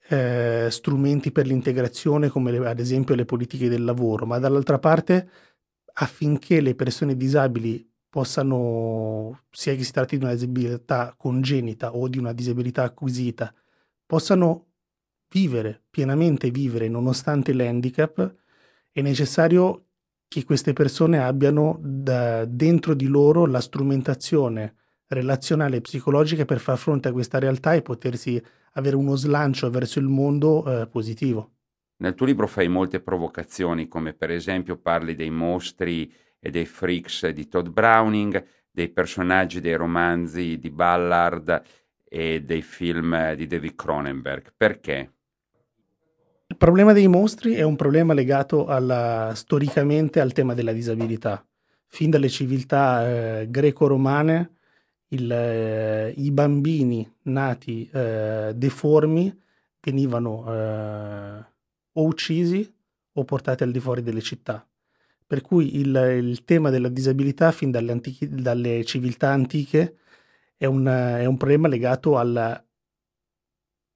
eh, 0.09 0.69
strumenti 0.71 1.33
per 1.33 1.47
l'integrazione 1.47 2.29
come 2.29 2.51
le, 2.51 2.67
ad 2.67 2.79
esempio 2.81 3.15
le 3.15 3.25
politiche 3.25 3.69
del 3.69 3.85
lavoro, 3.85 4.27
ma 4.27 4.39
dall'altra 4.39 4.79
parte 4.79 5.29
affinché 5.95 6.61
le 6.61 6.75
persone 6.75 7.17
disabili 7.17 7.89
possano, 8.09 9.45
sia 9.51 9.75
che 9.75 9.83
si 9.83 9.93
tratti 9.93 10.19
di 10.19 10.25
una 10.25 10.35
disabilità 10.35 11.15
congenita 11.17 11.95
o 11.95 12.09
di 12.09 12.19
una 12.19 12.33
disabilità 12.33 12.85
acquisita, 12.85 13.53
possano 14.07 14.67
vivere, 15.31 15.83
pienamente 15.91 16.51
vivere 16.51 16.89
nonostante 16.89 17.53
l'handicap, 17.53 18.35
è 18.93 19.01
necessario 19.03 19.87
che 20.29 20.45
queste 20.45 20.73
persone 20.73 21.19
abbiano 21.19 21.79
da, 21.81 22.45
dentro 22.45 22.95
di 22.95 23.07
loro 23.07 23.47
la 23.47 23.61
strumentazione 23.61 24.77
relazionale 25.15 25.77
e 25.77 25.81
psicologica 25.81 26.45
per 26.45 26.59
far 26.59 26.77
fronte 26.77 27.09
a 27.09 27.13
questa 27.13 27.39
realtà 27.39 27.73
e 27.73 27.83
potersi 27.83 28.43
avere 28.73 28.97
uno 28.97 29.17
slancio 29.17 29.71
verso 29.71 29.99
il 29.99 30.07
mondo 30.07 30.65
eh, 30.67 30.87
positivo. 30.87 31.51
Nel 31.97 32.15
tuo 32.15 32.27
libro 32.27 32.47
fai 32.47 32.69
molte 32.69 33.01
provocazioni, 33.01 33.89
come 33.89 34.13
per 34.13 34.31
esempio 34.31 34.77
parli 34.77 35.15
dei 35.15 35.31
mostri 35.31 36.13
e 36.39 36.51
dei 36.51 36.67
freaks 36.67 37.29
di 37.29 37.49
Todd 37.49 37.69
Browning, 37.69 38.45
dei 38.71 38.89
personaggi 38.89 39.61
dei 39.61 39.77
romanzi 39.77 40.59
di 40.59 40.71
Ballard 40.71 41.63
e 42.05 42.43
dei 42.43 42.63
film 42.63 43.35
di 43.35 43.47
David 43.47 43.75
Cronenberg. 43.77 44.53
Perché? 44.57 45.13
Il 46.47 46.57
problema 46.57 46.93
dei 46.93 47.09
mostri 47.09 47.55
è 47.55 47.63
un 47.63 47.77
problema 47.77 48.13
legato 48.13 48.67
alla, 48.67 49.33
storicamente 49.35 50.21
al 50.21 50.33
tema 50.33 50.55
della 50.55 50.73
disabilità. 50.73 51.45
Fin 51.87 52.11
dalle 52.11 52.29
civiltà 52.29 53.41
eh, 53.41 53.47
greco-romane 53.49 54.57
il, 55.09 55.31
eh, 55.31 56.15
i 56.17 56.31
bambini 56.31 57.09
nati 57.23 57.89
eh, 57.93 58.53
deformi 58.55 59.43
venivano 59.81 60.45
eh, 60.53 61.45
o 61.93 62.03
uccisi 62.03 62.73
o 63.13 63.25
portati 63.25 63.63
al 63.63 63.71
di 63.71 63.81
fuori 63.81 64.03
delle 64.03 64.21
città. 64.21 64.67
Per 65.27 65.41
cui 65.41 65.79
il, 65.79 65.95
il 65.95 66.45
tema 66.45 66.71
della 66.71 66.89
disabilità 66.89 67.53
fin 67.53 67.71
dalle, 67.71 67.93
antichi, 67.93 68.29
dalle 68.29 68.85
civiltà 68.85 69.31
antiche 69.31 69.99
è 70.57 70.67
un, 70.67 70.87
è 70.87 71.25
un 71.25 71.37
problema 71.37 71.69
legato 71.69 72.19
alla, 72.19 72.63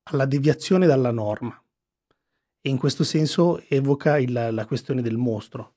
alla, 0.04 0.24
deviazione 0.24 0.86
dalla 0.86 1.10
norma 1.10 1.60
e 2.60 2.70
in 2.70 2.78
questo 2.78 3.04
senso 3.04 3.62
evoca 3.68 4.18
il, 4.18 4.32
la 4.32 4.66
questione 4.66 5.02
del 5.02 5.16
mostro. 5.16 5.74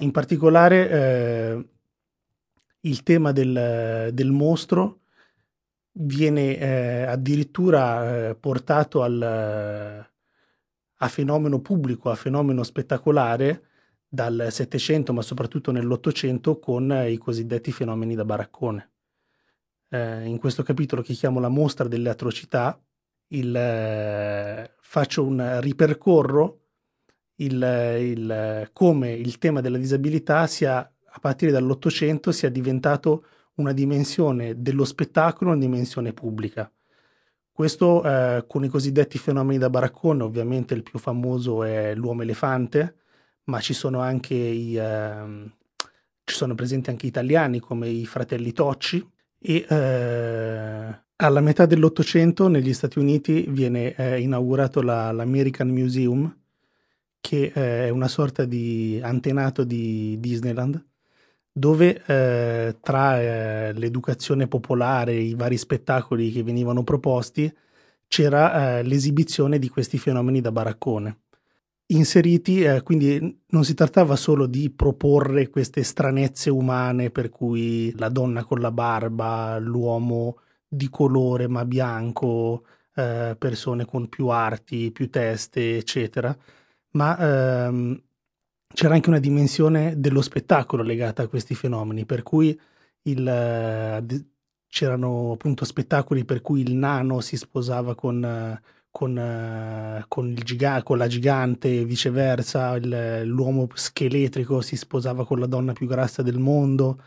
In 0.00 0.10
particolare 0.10 0.90
eh, 0.90 1.68
il 2.86 3.02
tema 3.02 3.32
del, 3.32 4.10
del 4.12 4.30
mostro 4.30 5.00
viene 5.98 6.58
eh, 6.58 7.02
addirittura 7.02 8.28
eh, 8.28 8.34
portato 8.34 9.02
al, 9.02 9.22
a 10.98 11.08
fenomeno 11.08 11.60
pubblico, 11.60 12.10
a 12.10 12.14
fenomeno 12.14 12.62
spettacolare 12.62 13.62
dal 14.08 14.48
Settecento, 14.50 15.12
ma 15.12 15.22
soprattutto 15.22 15.72
nell'Ottocento, 15.72 16.58
con 16.58 16.90
i 17.06 17.16
cosiddetti 17.16 17.72
fenomeni 17.72 18.14
da 18.14 18.24
baraccone. 18.24 18.92
Eh, 19.88 20.24
in 20.24 20.38
questo 20.38 20.62
capitolo 20.62 21.02
che 21.02 21.14
chiamo 21.14 21.40
La 21.40 21.48
mostra 21.48 21.88
delle 21.88 22.08
atrocità, 22.08 22.80
il, 23.28 23.54
eh, 23.54 24.74
faccio 24.80 25.24
un 25.24 25.60
ripercorro 25.60 26.60
il, 27.36 27.98
il, 28.00 28.70
come 28.72 29.12
il 29.12 29.38
tema 29.38 29.60
della 29.60 29.78
disabilità 29.78 30.46
sia 30.46 30.90
a 31.16 31.18
partire 31.18 31.50
dall'Ottocento 31.50 32.30
sia 32.30 32.50
diventato 32.50 33.24
una 33.54 33.72
dimensione 33.72 34.60
dello 34.60 34.84
spettacolo, 34.84 35.50
una 35.50 35.60
dimensione 35.60 36.12
pubblica. 36.12 36.70
Questo 37.50 38.04
eh, 38.04 38.44
con 38.46 38.64
i 38.64 38.68
cosiddetti 38.68 39.16
fenomeni 39.16 39.56
da 39.58 39.70
baraccone, 39.70 40.22
ovviamente 40.22 40.74
il 40.74 40.82
più 40.82 40.98
famoso 40.98 41.64
è 41.64 41.94
l'uomo 41.94 42.20
elefante, 42.20 42.96
ma 43.44 43.60
ci 43.60 43.72
sono 43.72 44.00
anche 44.00 44.34
i, 44.34 44.76
eh, 44.76 45.50
ci 46.22 46.34
sono 46.34 46.54
presenti 46.54 46.90
anche 46.90 47.06
italiani 47.06 47.58
come 47.58 47.88
i 47.88 48.04
fratelli 48.04 48.52
Tocci 48.52 49.10
e 49.38 49.64
eh, 49.66 51.00
alla 51.16 51.40
metà 51.40 51.64
dell'Ottocento 51.64 52.48
negli 52.48 52.74
Stati 52.74 52.98
Uniti 52.98 53.46
viene 53.48 53.94
eh, 53.94 54.20
inaugurato 54.20 54.82
la, 54.82 55.10
l'American 55.12 55.70
Museum, 55.70 56.36
che 57.20 57.52
eh, 57.54 57.86
è 57.86 57.88
una 57.88 58.08
sorta 58.08 58.44
di 58.44 59.00
antenato 59.02 59.64
di 59.64 60.20
Disneyland, 60.20 60.84
dove 61.58 62.02
eh, 62.04 62.76
tra 62.82 63.18
eh, 63.18 63.72
l'educazione 63.72 64.46
popolare, 64.46 65.14
i 65.14 65.34
vari 65.34 65.56
spettacoli 65.56 66.30
che 66.30 66.42
venivano 66.42 66.84
proposti, 66.84 67.50
c'era 68.06 68.78
eh, 68.78 68.82
l'esibizione 68.82 69.58
di 69.58 69.70
questi 69.70 69.96
fenomeni 69.96 70.42
da 70.42 70.52
baraccone. 70.52 71.20
Inseriti, 71.86 72.60
eh, 72.60 72.82
quindi 72.82 73.40
non 73.48 73.64
si 73.64 73.72
trattava 73.72 74.16
solo 74.16 74.44
di 74.44 74.68
proporre 74.68 75.48
queste 75.48 75.82
stranezze 75.82 76.50
umane 76.50 77.10
per 77.10 77.30
cui 77.30 77.90
la 77.96 78.10
donna 78.10 78.44
con 78.44 78.60
la 78.60 78.70
barba, 78.70 79.58
l'uomo 79.58 80.40
di 80.68 80.90
colore 80.90 81.48
ma 81.48 81.64
bianco, 81.64 82.66
eh, 82.94 83.34
persone 83.38 83.86
con 83.86 84.10
più 84.10 84.28
arti, 84.28 84.90
più 84.92 85.08
teste, 85.08 85.78
eccetera, 85.78 86.36
ma 86.92 87.66
ehm, 87.66 88.02
c'era 88.76 88.92
anche 88.92 89.08
una 89.08 89.20
dimensione 89.20 89.94
dello 89.96 90.20
spettacolo 90.20 90.82
legata 90.82 91.22
a 91.22 91.28
questi 91.28 91.54
fenomeni, 91.54 92.04
per 92.04 92.22
cui 92.22 92.60
il, 93.04 94.04
c'erano 94.68 95.32
appunto 95.32 95.64
spettacoli 95.64 96.26
per 96.26 96.42
cui 96.42 96.60
il 96.60 96.74
nano 96.74 97.22
si 97.22 97.38
sposava 97.38 97.94
con, 97.94 98.60
con, 98.90 100.04
con, 100.06 100.34
giga, 100.34 100.82
con 100.82 100.98
la 100.98 101.06
gigante 101.06 101.80
e 101.80 101.84
viceversa, 101.86 102.76
il, 102.76 103.22
l'uomo 103.24 103.66
scheletrico 103.72 104.60
si 104.60 104.76
sposava 104.76 105.24
con 105.24 105.38
la 105.38 105.46
donna 105.46 105.72
più 105.72 105.86
grassa 105.86 106.20
del 106.20 106.38
mondo, 106.38 107.00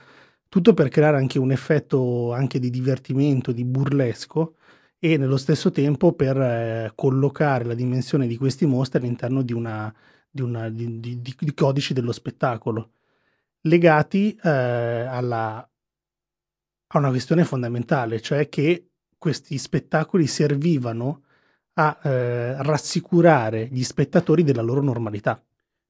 tutto 0.50 0.74
per 0.74 0.90
creare 0.90 1.18
anche 1.18 1.38
un 1.38 1.52
effetto 1.52 2.34
anche 2.34 2.58
di 2.58 2.72
divertimento, 2.72 3.52
di 3.52 3.64
burlesco 3.64 4.56
e 4.98 5.18
nello 5.18 5.38
stesso 5.38 5.70
tempo 5.70 6.14
per 6.14 6.36
eh, 6.42 6.92
collocare 6.96 7.64
la 7.66 7.76
dimensione 7.76 8.26
di 8.26 8.38
questi 8.38 8.66
mostri 8.66 8.98
all'interno 9.00 9.44
di, 9.44 9.54
una, 9.54 9.94
di, 10.30 10.42
una, 10.42 10.70
di, 10.70 11.00
di 11.00 11.54
codici 11.54 11.94
dello 11.94 12.12
spettacolo 12.12 12.92
legati 13.62 14.36
eh, 14.42 14.50
alla, 14.50 15.58
a 16.88 16.98
una 16.98 17.10
questione 17.10 17.44
fondamentale, 17.44 18.22
cioè 18.22 18.48
che 18.48 18.90
questi 19.18 19.58
spettacoli 19.58 20.28
servivano 20.28 21.24
a 21.74 22.00
eh, 22.04 22.64
rassicurare 22.64 23.68
gli 23.68 23.84
spettatori 23.84 24.44
della 24.44 24.62
loro 24.62 24.82
normalità. 24.82 25.42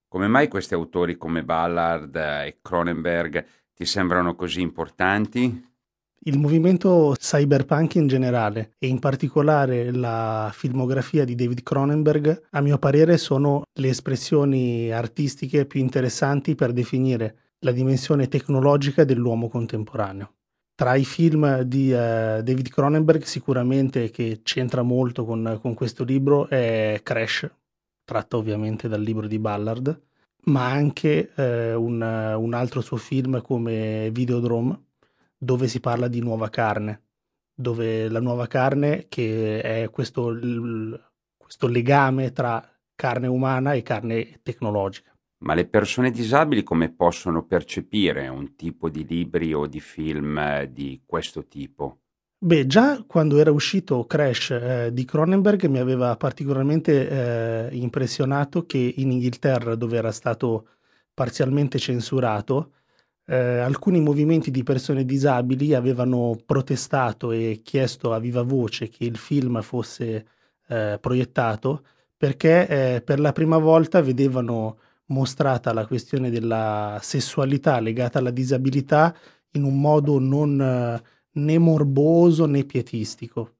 Come 0.07 0.27
mai 0.27 0.47
questi 0.47 0.73
autori 0.73 1.17
come 1.17 1.43
Ballard 1.43 2.15
e 2.15 2.57
Cronenberg 2.61 3.45
ti 3.73 3.85
sembrano 3.85 4.35
così 4.35 4.61
importanti? 4.61 5.68
Il 6.23 6.37
movimento 6.37 7.15
cyberpunk 7.17 7.95
in 7.95 8.07
generale 8.07 8.73
e 8.77 8.87
in 8.87 8.99
particolare 8.99 9.91
la 9.93 10.51
filmografia 10.53 11.23
di 11.23 11.33
David 11.33 11.63
Cronenberg, 11.63 12.47
a 12.51 12.61
mio 12.61 12.77
parere, 12.77 13.17
sono 13.17 13.63
le 13.71 13.87
espressioni 13.87 14.91
artistiche 14.91 15.65
più 15.65 15.79
interessanti 15.79 16.55
per 16.55 16.73
definire 16.73 17.55
la 17.59 17.71
dimensione 17.71 18.27
tecnologica 18.27 19.05
dell'uomo 19.05 19.47
contemporaneo. 19.47 20.33
Tra 20.75 20.95
i 20.95 21.05
film 21.05 21.61
di 21.61 21.91
uh, 21.91 22.41
David 22.41 22.69
Cronenberg, 22.69 23.23
sicuramente 23.23 24.09
che 24.11 24.41
c'entra 24.43 24.81
molto 24.81 25.25
con, 25.25 25.57
con 25.61 25.73
questo 25.73 26.03
libro 26.03 26.47
è 26.49 26.99
Crash, 27.01 27.49
tratto 28.03 28.37
ovviamente 28.37 28.87
dal 28.87 29.01
libro 29.01 29.27
di 29.27 29.39
Ballard, 29.39 30.01
ma 30.45 30.69
anche 30.69 31.31
uh, 31.35 31.41
un, 31.81 32.01
un, 32.01 32.53
altro 32.53 32.81
suo 32.81 32.97
film 32.97 33.41
come 33.41 34.09
Videodrome, 34.11 34.87
dove 35.39 35.67
si 35.67 35.79
parla 35.79 36.09
di 36.09 36.19
nuova 36.19 36.49
carne, 36.49 37.03
dove 37.55 38.09
la 38.09 38.19
nuova 38.19 38.45
carne 38.47 39.07
che 39.07 39.61
è 39.61 39.89
questo, 39.89 40.37
questo 41.37 41.67
legame 41.67 42.31
tra 42.33 42.63
carne 42.93 43.27
umana 43.27 43.73
e 43.73 43.81
carne 43.81 44.39
tecnologica. 44.43 45.13
Ma 45.41 45.53
le 45.53 45.65
persone 45.65 46.11
disabili 46.11 46.63
come 46.63 46.91
possono 46.91 47.45
percepire 47.45 48.27
un 48.27 48.57
tipo 48.57 48.89
di 48.89 49.05
libri 49.07 49.53
o 49.53 49.67
di 49.67 49.79
film 49.79 50.37
eh, 50.37 50.69
di 50.73 51.01
questo 51.05 51.47
tipo? 51.47 52.01
Beh, 52.41 52.67
già 52.67 53.03
quando 53.07 53.37
era 53.37 53.51
uscito 53.51 54.05
Crash 54.05 54.51
eh, 54.51 54.89
di 54.91 55.05
Cronenberg 55.05 55.65
mi 55.65 55.77
aveva 55.77 56.15
particolarmente 56.17 57.69
eh, 57.69 57.75
impressionato 57.75 58.65
che 58.65 58.93
in 58.97 59.11
Inghilterra, 59.11 59.75
dove 59.75 59.97
era 59.97 60.11
stato 60.11 60.67
parzialmente 61.13 61.79
censurato, 61.79 62.73
eh, 63.29 63.59
alcuni 63.59 63.99
movimenti 63.99 64.49
di 64.49 64.63
persone 64.63 65.05
disabili 65.05 65.75
avevano 65.75 66.35
protestato 66.43 67.31
e 67.31 67.61
chiesto 67.63 68.11
a 68.11 68.19
viva 68.19 68.41
voce 68.41 68.89
che 68.89 69.05
il 69.05 69.17
film 69.17 69.61
fosse 69.61 70.25
eh, 70.67 70.97
proiettato 70.99 71.83
perché 72.17 72.67
eh, 72.67 73.01
per 73.01 73.19
la 73.19 73.31
prima 73.31 73.59
volta 73.59 74.01
vedevano 74.01 74.79
mostrata 75.05 75.73
la 75.73 75.85
questione 75.85 76.31
della 76.31 76.97
sessualità 77.01 77.79
legata 77.79 78.17
alla 78.17 78.31
disabilità 78.31 79.15
in 79.51 79.63
un 79.63 79.79
modo 79.79 80.19
non 80.19 80.59
eh, 80.59 81.01
né 81.33 81.57
morboso 81.59 82.47
né 82.47 82.63
pietistico. 82.63 83.57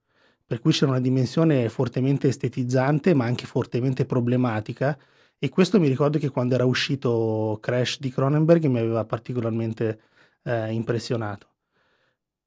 Per 0.48 0.62
cui 0.62 0.72
c'è 0.72 0.86
una 0.86 1.00
dimensione 1.00 1.70
fortemente 1.70 2.28
estetizzante 2.28 3.14
ma 3.14 3.26
anche 3.26 3.46
fortemente 3.46 4.06
problematica 4.06 4.98
e 5.40 5.50
questo 5.50 5.80
mi 5.80 5.88
ricordo 5.88 6.20
che 6.20 6.30
quando 6.30 6.56
era 6.56 6.66
uscito 6.66 7.58
Crash 7.62 8.00
di 8.00 8.12
Cronenberg 8.12 8.66
mi 8.66 8.80
aveva 8.80 9.06
particolarmente 9.06 10.02
eh, 10.44 10.72
impressionato. 10.74 11.48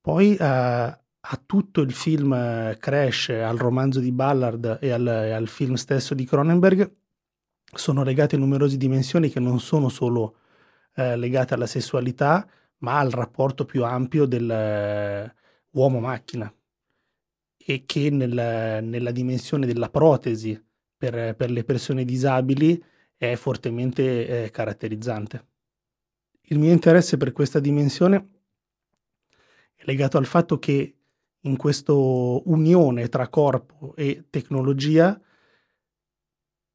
Poi 0.01 0.37
eh, 0.37 0.45
a 0.45 1.41
tutto 1.47 1.81
il 1.81 1.93
film 1.93 2.33
eh, 2.35 2.77
Crash, 2.79 3.31
al 3.31 3.57
romanzo 3.57 4.01
di 4.01 4.13
Ballard 4.13 4.79
e 4.81 4.91
al, 4.91 5.07
al 5.07 5.49
film 5.49 5.75
stesso 5.75 6.15
di 6.15 6.25
Cronenberg 6.27 6.91
sono 7.75 8.03
legate 8.03 8.37
numerose 8.37 8.77
dimensioni 8.77 9.31
che 9.31 9.41
non 9.41 9.59
sono 9.59 9.89
solo 9.89 10.37
eh, 10.95 11.17
legate 11.17 11.55
alla 11.55 11.67
sessualità, 11.67 12.47
ma 12.79 12.99
al 12.99 13.11
rapporto 13.11 13.65
più 13.65 13.85
ampio 13.85 14.27
dell'uomo-macchina 14.27 16.53
eh, 17.57 17.75
e 17.75 17.85
che 17.87 18.11
nel, 18.11 18.83
nella 18.85 19.13
dimensione 19.13 19.67
della 19.67 19.89
protesi 19.89 20.61
per, 21.03 21.35
per, 21.35 21.51
le 21.51 21.65
persone 21.65 22.05
disabili 22.05 22.81
è 23.17 23.35
fortemente 23.35 24.45
eh, 24.45 24.51
caratterizzante. 24.53 25.47
Il 26.43 26.61
mio 26.61 26.71
interesse 26.71 27.17
per 27.17 27.33
questa 27.33 27.59
dimensione 27.59 28.29
è 29.75 29.83
legato 29.85 30.17
al 30.17 30.27
fatto 30.27 30.61
che 30.61 30.95
in 31.41 31.57
questa 31.57 31.93
unione 31.93 33.09
tra 33.09 33.27
corpo 33.27 33.95
e 33.97 34.27
tecnologia 34.31 35.21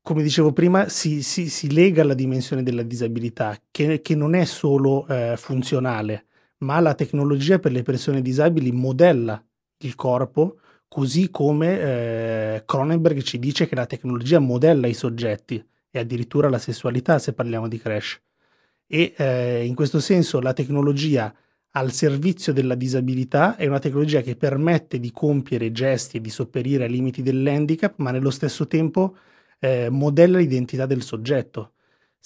come 0.02 0.24
dicevo 0.24 0.54
prima, 0.54 0.88
si, 0.88 1.22
si, 1.22 1.50
si, 1.50 1.72
lega 1.72 2.02
alla 2.02 2.14
dimensione 2.14 2.64
della 2.64 2.84
disabilità, 2.84 3.62
che, 3.70 4.00
che 4.02 4.16
non 4.16 4.36
è 4.36 4.46
solo 4.46 5.06
eh, 5.06 5.36
funzionale, 5.36 6.28
ma 6.60 6.80
la 6.80 6.96
tecnologia 6.96 7.60
per 7.60 7.74
le 7.74 7.84
persone 7.84 8.22
disabili 8.22 8.72
modella 8.72 9.42
il 9.80 9.96
corpo, 9.96 10.60
così 10.88 11.30
come 11.30 11.80
eh, 11.80 12.64
Cronenberg 12.66 13.22
ci 13.22 13.40
dice 13.40 13.68
che 13.68 13.76
la 13.76 13.86
tecnologia 13.86 14.40
modella 14.40 14.88
i 14.88 14.94
soggetti 14.94 15.64
e 15.90 16.00
addirittura 16.00 16.50
la 16.50 16.60
sessualità 16.60 17.20
se 17.20 17.34
parliamo 17.34 17.68
di 17.68 17.78
crash. 17.78 18.22
E 18.88 19.14
eh, 19.18 19.66
in 19.66 19.76
questo 19.76 20.00
senso 20.00 20.40
la 20.40 20.54
tecnologia 20.54 21.34
al 21.72 21.92
servizio 21.92 22.54
della 22.54 22.76
disabilità 22.76 23.56
è 23.56 23.68
una 23.68 23.80
tecnologia 23.80 24.22
che 24.22 24.36
permette 24.36 25.00
di 25.00 25.12
compiere 25.12 25.72
gesti 25.72 26.18
e 26.18 26.22
di 26.22 26.30
sopperire 26.30 26.86
ai 26.86 26.90
limiti 26.90 27.22
dell'handicap, 27.22 27.96
ma 27.98 28.12
nello 28.12 28.32
stesso 28.32 28.68
tempo 28.68 29.18
eh, 29.60 29.90
modella 29.90 30.40
l'identità 30.40 30.86
del 30.86 31.04
soggetto. 31.04 31.74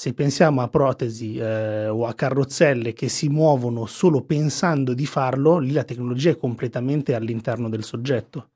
Se 0.02 0.16
pensiamo 0.16 0.64
a 0.64 0.68
protesi 0.68 1.38
eh, 1.38 1.88
o 1.88 2.08
a 2.08 2.16
carrozzelle 2.16 2.92
che 2.92 3.08
si 3.08 3.30
muovono 3.30 3.86
solo 3.86 4.24
pensando 4.24 4.96
di 4.96 5.06
farlo, 5.06 5.60
lì 5.60 5.74
la 5.74 5.84
tecnologia 5.84 6.32
è 6.32 6.38
completamente 6.38 7.14
all'interno 7.14 7.70
del 7.70 7.84
soggetto. 7.84 8.50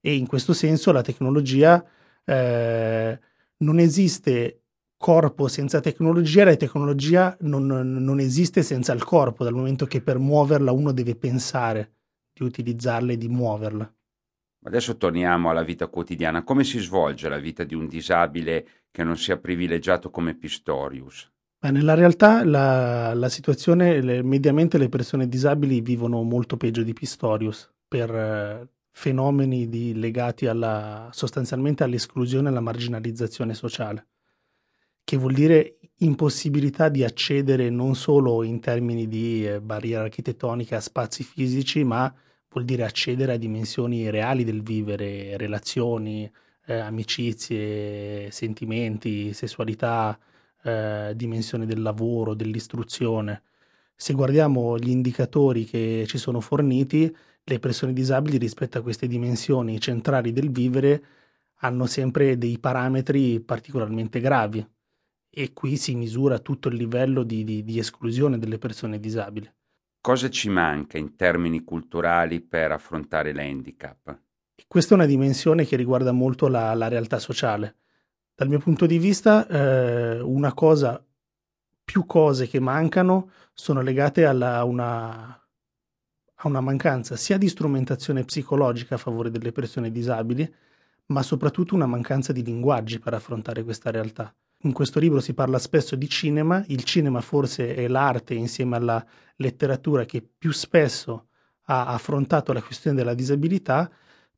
E 0.00 0.16
in 0.16 0.26
questo 0.26 0.52
senso 0.52 0.90
la 0.90 1.02
tecnologia 1.02 1.80
eh, 2.24 3.20
non 3.58 3.78
esiste 3.78 4.62
corpo 4.96 5.46
senza 5.46 5.78
tecnologia, 5.78 6.42
la 6.42 6.56
tecnologia 6.56 7.36
non, 7.42 7.66
non, 7.66 8.18
esiste 8.18 8.64
senza 8.64 8.92
il 8.92 9.04
corpo, 9.04 9.44
dal 9.44 9.54
momento 9.54 9.86
che 9.86 10.02
per 10.02 10.18
muoverla 10.18 10.72
uno 10.72 10.90
deve 10.90 11.14
pensare 11.14 11.92
di 12.32 12.42
utilizzarla 12.42 13.12
e 13.12 13.16
di 13.16 13.28
muoverla. 13.28 13.94
Adesso 14.62 14.96
torniamo 14.96 15.48
alla 15.48 15.62
vita 15.62 15.86
quotidiana. 15.86 16.42
Come 16.42 16.64
si 16.64 16.78
svolge 16.78 17.28
la 17.28 17.38
vita 17.38 17.64
di 17.64 17.74
un 17.74 17.86
disabile 17.86 18.66
che 18.90 19.02
non 19.02 19.16
sia 19.16 19.38
privilegiato 19.38 20.10
come 20.10 20.34
Pistorius? 20.34 21.30
Beh, 21.58 21.70
nella 21.70 21.94
realtà 21.94 22.44
la, 22.44 23.14
la 23.14 23.28
situazione, 23.28 24.00
le, 24.00 24.22
mediamente 24.22 24.78
le 24.78 24.88
persone 24.88 25.28
disabili 25.28 25.80
vivono 25.80 26.22
molto 26.22 26.56
peggio 26.56 26.82
di 26.82 26.92
Pistorius 26.92 27.70
per 27.86 28.14
eh, 28.14 28.68
fenomeni 28.90 29.68
di, 29.68 29.94
legati 29.94 30.46
alla, 30.46 31.08
sostanzialmente 31.12 31.82
all'esclusione 31.82 32.48
e 32.48 32.50
alla 32.50 32.60
marginalizzazione 32.60 33.54
sociale, 33.54 34.06
che 35.04 35.16
vuol 35.16 35.32
dire 35.32 35.78
impossibilità 35.98 36.88
di 36.88 37.04
accedere 37.04 37.68
non 37.68 37.94
solo 37.94 38.42
in 38.42 38.60
termini 38.60 39.06
di 39.06 39.46
eh, 39.46 39.60
barriere 39.60 40.04
architettoniche 40.04 40.74
a 40.74 40.80
spazi 40.80 41.22
fisici, 41.24 41.84
ma 41.84 42.12
vuol 42.50 42.64
dire 42.64 42.84
accedere 42.84 43.34
a 43.34 43.36
dimensioni 43.36 44.10
reali 44.10 44.44
del 44.44 44.62
vivere, 44.62 45.36
relazioni, 45.36 46.30
eh, 46.66 46.78
amicizie, 46.78 48.30
sentimenti, 48.30 49.32
sessualità, 49.32 50.18
eh, 50.62 51.12
dimensione 51.14 51.66
del 51.66 51.82
lavoro, 51.82 52.34
dell'istruzione. 52.34 53.42
Se 53.94 54.14
guardiamo 54.14 54.78
gli 54.78 54.90
indicatori 54.90 55.64
che 55.64 56.04
ci 56.06 56.18
sono 56.18 56.40
forniti, 56.40 57.14
le 57.44 57.58
persone 57.58 57.92
disabili 57.92 58.38
rispetto 58.38 58.78
a 58.78 58.82
queste 58.82 59.06
dimensioni 59.06 59.80
centrali 59.80 60.32
del 60.32 60.50
vivere 60.50 61.04
hanno 61.62 61.86
sempre 61.86 62.38
dei 62.38 62.58
parametri 62.58 63.40
particolarmente 63.40 64.20
gravi 64.20 64.66
e 65.30 65.52
qui 65.52 65.76
si 65.76 65.94
misura 65.94 66.38
tutto 66.38 66.68
il 66.68 66.76
livello 66.76 67.22
di, 67.22 67.44
di, 67.44 67.62
di 67.62 67.78
esclusione 67.78 68.38
delle 68.38 68.58
persone 68.58 68.98
disabili. 68.98 69.50
Cosa 70.02 70.30
ci 70.30 70.48
manca 70.48 70.96
in 70.96 71.14
termini 71.14 71.62
culturali 71.62 72.40
per 72.40 72.72
affrontare 72.72 73.34
l'handicap? 73.34 74.18
Questa 74.66 74.94
è 74.94 74.96
una 74.96 75.06
dimensione 75.06 75.66
che 75.66 75.76
riguarda 75.76 76.10
molto 76.10 76.48
la, 76.48 76.72
la 76.72 76.88
realtà 76.88 77.18
sociale. 77.18 77.76
Dal 78.34 78.48
mio 78.48 78.60
punto 78.60 78.86
di 78.86 78.98
vista, 78.98 79.46
eh, 79.46 80.20
una 80.20 80.54
cosa, 80.54 81.04
più 81.84 82.06
cose 82.06 82.48
che 82.48 82.60
mancano 82.60 83.30
sono 83.52 83.82
legate 83.82 84.24
a 84.24 84.64
una, 84.64 85.32
a 85.32 86.48
una 86.48 86.60
mancanza 86.62 87.16
sia 87.16 87.36
di 87.36 87.48
strumentazione 87.48 88.24
psicologica 88.24 88.94
a 88.94 88.98
favore 88.98 89.30
delle 89.30 89.52
persone 89.52 89.90
disabili, 89.90 90.50
ma 91.06 91.22
soprattutto 91.22 91.74
una 91.74 91.86
mancanza 91.86 92.32
di 92.32 92.42
linguaggi 92.42 92.98
per 92.98 93.12
affrontare 93.12 93.64
questa 93.64 93.90
realtà. 93.90 94.34
In 94.64 94.72
questo 94.72 94.98
libro 95.00 95.20
si 95.20 95.32
parla 95.32 95.58
spesso 95.58 95.96
di 95.96 96.08
cinema, 96.08 96.62
il 96.68 96.84
cinema 96.84 97.22
forse 97.22 97.74
è 97.74 97.88
l'arte 97.88 98.34
insieme 98.34 98.76
alla 98.76 99.04
letteratura 99.36 100.04
che 100.04 100.22
più 100.22 100.52
spesso 100.52 101.28
ha 101.64 101.86
affrontato 101.86 102.52
la 102.52 102.60
questione 102.60 102.96
della 102.96 103.14
disabilità, 103.14 103.90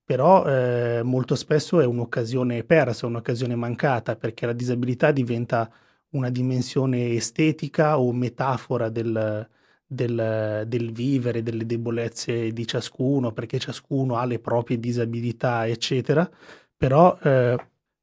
però 0.05 0.45
eh, 0.47 1.03
molto 1.03 1.35
spesso 1.35 1.81
è 1.81 1.87
un'occasione 1.87 2.63
persa, 2.63 3.07
un'occasione 3.07 3.57
mancata, 3.57 4.15
perché 4.15 4.47
la 4.47 4.53
disabilità 4.53 5.11
diventa 5.11 5.69
una 6.11 6.31
dimensione 6.31 7.11
estetica 7.11 7.99
o 7.99 8.13
metafora 8.13 8.91
del, 8.91 9.49
del, 9.85 10.65
del, 10.69 10.93
vivere, 10.93 11.43
delle 11.43 11.67
debolezze 11.67 12.53
di 12.53 12.67
ciascuno, 12.67 13.33
perché 13.33 13.59
ciascuno 13.59 14.17
ha 14.17 14.25
le 14.25 14.39
proprie 14.39 14.79
disabilità, 14.79 15.67
eccetera. 15.67 16.29
Però 16.77 17.19
eh, 17.23 17.57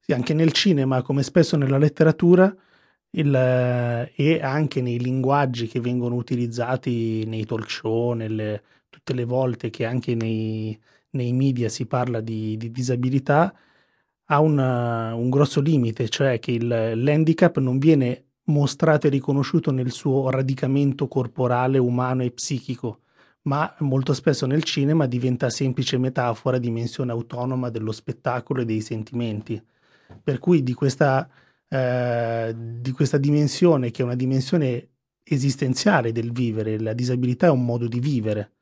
anche 0.08 0.34
nel 0.34 0.52
cinema, 0.52 1.02
come 1.02 1.22
spesso 1.22 1.56
nella 1.56 1.78
letteratura, 1.78 2.54
il, 3.12 3.34
e 4.14 4.40
anche 4.42 4.80
nei 4.80 4.98
linguaggi 4.98 5.66
che 5.66 5.80
vengono 5.80 6.14
utilizzati 6.16 7.24
nei 7.26 7.44
talk 7.44 7.70
show, 7.70 8.12
nelle, 8.12 8.62
tutte 8.88 9.14
le 9.14 9.24
volte 9.24 9.70
che 9.70 9.84
anche 9.84 10.14
nei, 10.14 10.78
nei 11.10 11.32
media 11.32 11.68
si 11.68 11.86
parla 11.86 12.20
di, 12.20 12.56
di 12.56 12.70
disabilità, 12.70 13.54
ha 14.26 14.40
una, 14.40 15.14
un 15.14 15.28
grosso 15.28 15.60
limite, 15.60 16.08
cioè 16.08 16.38
che 16.38 16.52
il, 16.52 16.66
l'handicap 16.68 17.58
non 17.58 17.78
viene 17.78 18.26
mostrato 18.44 19.06
e 19.06 19.10
riconosciuto 19.10 19.70
nel 19.72 19.90
suo 19.90 20.30
radicamento 20.30 21.08
corporale, 21.08 21.78
umano 21.78 22.22
e 22.22 22.30
psichico, 22.30 23.00
ma 23.42 23.74
molto 23.80 24.12
spesso 24.12 24.46
nel 24.46 24.62
cinema 24.62 25.06
diventa 25.06 25.50
semplice 25.50 25.98
metafora, 25.98 26.58
dimensione 26.58 27.10
autonoma 27.12 27.70
dello 27.70 27.92
spettacolo 27.92 28.60
e 28.62 28.64
dei 28.64 28.80
sentimenti. 28.80 29.60
Per 30.22 30.38
cui 30.38 30.62
di 30.62 30.74
questa, 30.74 31.28
eh, 31.68 32.54
di 32.56 32.90
questa 32.92 33.18
dimensione, 33.18 33.90
che 33.90 34.02
è 34.02 34.04
una 34.04 34.14
dimensione 34.14 34.88
esistenziale 35.22 36.12
del 36.12 36.32
vivere, 36.32 36.78
la 36.80 36.92
disabilità 36.92 37.46
è 37.46 37.50
un 37.50 37.64
modo 37.64 37.86
di 37.86 38.00
vivere, 38.00 38.52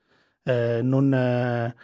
eh, 0.43 0.81
non, 0.83 1.13
eh, 1.13 1.75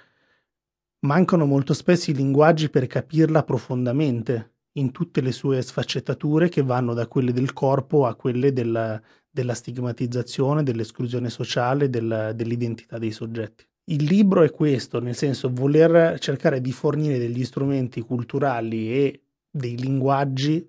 mancano 1.00 1.44
molto 1.46 1.74
spesso 1.74 2.10
i 2.10 2.14
linguaggi 2.14 2.68
per 2.68 2.86
capirla 2.86 3.42
profondamente 3.44 4.52
in 4.76 4.90
tutte 4.90 5.20
le 5.20 5.32
sue 5.32 5.62
sfaccettature 5.62 6.48
che 6.48 6.62
vanno 6.62 6.94
da 6.94 7.06
quelle 7.06 7.32
del 7.32 7.52
corpo 7.52 8.06
a 8.06 8.14
quelle 8.14 8.52
della, 8.52 9.00
della 9.30 9.54
stigmatizzazione, 9.54 10.62
dell'esclusione 10.62 11.30
sociale, 11.30 11.88
della, 11.88 12.32
dell'identità 12.32 12.98
dei 12.98 13.12
soggetti. 13.12 13.64
Il 13.86 14.04
libro 14.04 14.42
è 14.42 14.50
questo, 14.50 14.98
nel 14.98 15.14
senso 15.14 15.50
voler 15.52 16.18
cercare 16.18 16.60
di 16.60 16.72
fornire 16.72 17.18
degli 17.18 17.44
strumenti 17.44 18.00
culturali 18.00 18.90
e 18.90 19.23
dei 19.56 19.76
linguaggi 19.76 20.68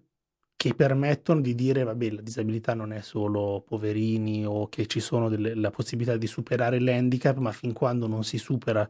che 0.55 0.75
permettono 0.75 1.41
di 1.41 1.55
dire, 1.55 1.83
vabbè, 1.83 2.11
la 2.11 2.21
disabilità 2.21 2.75
non 2.75 2.93
è 2.93 3.01
solo 3.01 3.63
poverini 3.65 4.45
o 4.45 4.69
che 4.69 4.85
ci 4.85 4.99
sono 4.99 5.27
delle, 5.27 5.55
la 5.55 5.71
possibilità 5.71 6.17
di 6.17 6.27
superare 6.27 6.79
l'handicap, 6.79 7.37
ma 7.37 7.51
fin 7.51 7.73
quando 7.73 8.05
non 8.05 8.23
si 8.23 8.37
supera 8.37 8.87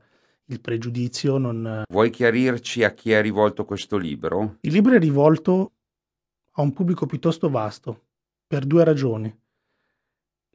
il 0.47 0.59
pregiudizio 0.59 1.37
non... 1.37 1.83
Vuoi 1.89 2.09
chiarirci 2.09 2.83
a 2.83 2.93
chi 2.93 3.11
è 3.11 3.21
rivolto 3.21 3.63
questo 3.63 3.95
libro? 3.95 4.57
Il 4.61 4.73
libro 4.73 4.93
è 4.93 4.99
rivolto 4.99 5.71
a 6.51 6.61
un 6.61 6.73
pubblico 6.73 7.05
piuttosto 7.05 7.49
vasto, 7.49 8.03
per 8.45 8.65
due 8.65 8.83
ragioni. 8.83 9.33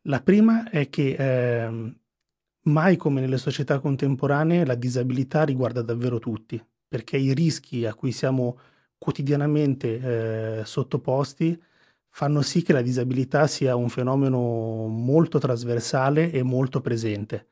La 0.02 0.20
prima 0.20 0.68
è 0.68 0.90
che 0.90 1.16
eh, 1.18 1.94
mai 2.64 2.96
come 2.96 3.20
nelle 3.20 3.38
società 3.38 3.78
contemporanee 3.78 4.66
la 4.66 4.74
disabilità 4.74 5.44
riguarda 5.44 5.80
davvero 5.80 6.18
tutti, 6.18 6.62
perché 6.86 7.16
i 7.16 7.32
rischi 7.32 7.86
a 7.86 7.94
cui 7.94 8.12
siamo 8.12 8.58
quotidianamente 9.00 10.60
eh, 10.60 10.64
sottoposti 10.66 11.58
fanno 12.10 12.42
sì 12.42 12.62
che 12.62 12.74
la 12.74 12.82
disabilità 12.82 13.46
sia 13.46 13.74
un 13.76 13.88
fenomeno 13.88 14.86
molto 14.88 15.38
trasversale 15.38 16.30
e 16.30 16.42
molto 16.42 16.82
presente. 16.82 17.48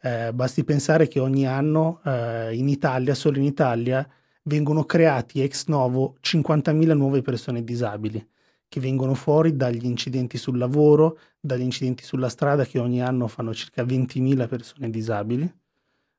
Eh, 0.00 0.32
basti 0.32 0.64
pensare 0.64 1.06
che 1.08 1.20
ogni 1.20 1.46
anno 1.46 2.00
eh, 2.04 2.56
in 2.56 2.68
Italia, 2.68 3.14
solo 3.14 3.36
in 3.38 3.44
Italia, 3.44 4.08
vengono 4.44 4.84
creati 4.84 5.42
ex 5.42 5.66
novo 5.66 6.16
50.000 6.22 6.94
nuove 6.94 7.20
persone 7.20 7.62
disabili 7.64 8.26
che 8.68 8.80
vengono 8.80 9.14
fuori 9.14 9.56
dagli 9.56 9.84
incidenti 9.84 10.38
sul 10.38 10.58
lavoro, 10.58 11.18
dagli 11.40 11.62
incidenti 11.62 12.04
sulla 12.04 12.28
strada 12.28 12.64
che 12.64 12.78
ogni 12.78 13.02
anno 13.02 13.26
fanno 13.26 13.52
circa 13.54 13.82
20.000 13.82 14.46
persone 14.46 14.90
disabili, 14.90 15.50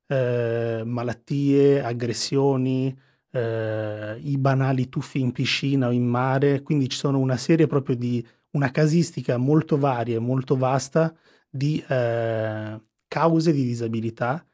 eh, 0.07 0.81
malattie, 0.85 1.83
aggressioni, 1.83 2.97
eh, 3.31 4.19
i 4.21 4.37
banali 4.37 4.89
tuffi 4.89 5.19
in 5.19 5.31
piscina 5.31 5.87
o 5.87 5.91
in 5.91 6.05
mare, 6.05 6.61
quindi 6.61 6.89
ci 6.89 6.97
sono 6.97 7.19
una 7.19 7.37
serie 7.37 7.67
proprio 7.67 7.95
di 7.95 8.25
una 8.51 8.71
casistica 8.71 9.37
molto 9.37 9.77
varia 9.77 10.15
e 10.15 10.19
molto 10.19 10.55
vasta 10.55 11.15
di 11.49 11.83
eh, 11.87 12.81
cause 13.07 13.51
di 13.51 13.63
disabilità 13.63 14.45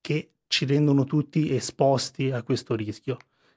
che 0.00 0.32
ci 0.46 0.64
rendono 0.64 1.04
tutti 1.04 1.54
esposti 1.54 2.30
a 2.30 2.42
questo 2.42 2.74
rischio 2.74 3.16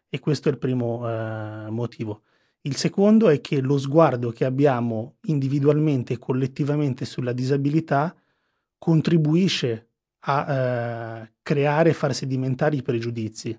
e 0.10 0.20
questo 0.20 0.50
è 0.50 0.52
il 0.52 0.58
primo 0.58 1.08
eh, 1.08 1.70
motivo. 1.70 2.24
Il 2.62 2.76
secondo 2.76 3.30
è 3.30 3.40
che 3.40 3.62
lo 3.62 3.78
sguardo 3.78 4.32
che 4.32 4.46
abbiamo 4.46 5.18
individualmente 5.24 6.13
e 6.13 6.18
collettivamente 6.18 7.06
sulla 7.06 7.34
disabilità 7.34 8.16
contribuisce 8.78 9.90
a 10.22 10.54
eh, 10.54 11.34
creare 11.42 11.92
e 11.92 11.94
far 11.94 12.13
sedimentare 12.13 12.76
i 12.76 12.82
pregiudizi 12.82 13.58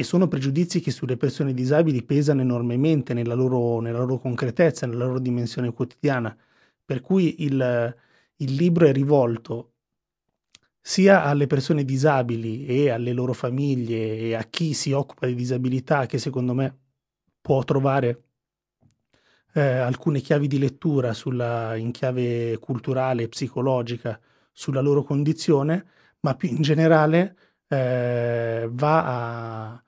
e 0.00 0.04
sono 0.04 0.28
pregiudizi 0.28 0.78
che 0.78 0.92
sulle 0.92 1.16
persone 1.16 1.52
disabili 1.52 2.04
pesano 2.04 2.40
enormemente 2.40 3.14
nella 3.14 3.34
loro, 3.34 3.80
nella 3.80 3.98
loro 3.98 4.18
concretezza, 4.18 4.86
nella 4.86 5.06
loro 5.06 5.18
dimensione 5.18 5.72
quotidiana. 5.72 6.36
Per 6.84 7.00
cui 7.00 7.42
il, 7.42 7.96
il 8.36 8.54
libro 8.54 8.86
è 8.86 8.92
rivolto 8.92 9.72
sia 10.80 11.24
alle 11.24 11.48
persone 11.48 11.84
disabili 11.84 12.64
e 12.64 12.90
alle 12.90 13.12
loro 13.12 13.32
famiglie 13.32 14.18
e 14.18 14.34
a 14.34 14.44
chi 14.44 14.72
si 14.72 14.92
occupa 14.92 15.26
di 15.26 15.34
disabilità 15.34 16.06
che 16.06 16.18
secondo 16.18 16.54
me 16.54 16.78
può 17.40 17.64
trovare 17.64 18.22
eh, 19.54 19.60
alcune 19.60 20.20
chiavi 20.20 20.46
di 20.46 20.60
lettura 20.60 21.12
sulla, 21.12 21.74
in 21.74 21.90
chiave 21.90 22.56
culturale 22.58 23.24
e 23.24 23.28
psicologica 23.28 24.20
sulla 24.52 24.80
loro 24.80 25.02
condizione, 25.02 25.86
ma 26.20 26.36
più 26.36 26.50
in 26.50 26.62
generale 26.62 27.36
eh, 27.66 28.68
va 28.70 29.72
a, 29.72 29.82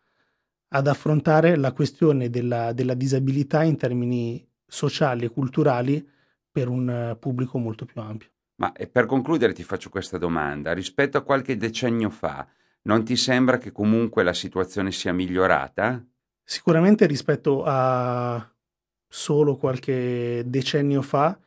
ad 0.72 0.86
affrontare 0.86 1.56
la 1.56 1.72
questione 1.72 2.30
della, 2.30 2.72
della 2.72 2.94
disabilità 2.94 3.62
in 3.62 3.76
termini 3.76 4.46
sociali 4.66 5.24
e 5.24 5.30
culturali 5.30 6.06
per 6.50 6.68
un 6.68 7.16
pubblico 7.18 7.58
molto 7.58 7.84
più 7.84 8.00
ampio. 8.00 8.28
Ma 8.56 8.72
per 8.90 9.06
concludere 9.06 9.52
ti 9.52 9.62
faccio 9.62 9.88
questa 9.88 10.18
domanda. 10.18 10.72
Rispetto 10.72 11.16
a 11.16 11.22
qualche 11.22 11.56
decennio 11.56 12.10
fa, 12.10 12.46
non 12.82 13.04
ti 13.04 13.16
sembra 13.16 13.58
che 13.58 13.72
comunque 13.72 14.22
la 14.22 14.34
situazione 14.34 14.92
sia 14.92 15.12
migliorata? 15.12 16.04
Sicuramente 16.42 17.06
rispetto 17.06 17.62
a 17.64 18.48
solo 19.08 19.56
qualche 19.56 20.42
decennio 20.46 21.02
fa, 21.02 21.38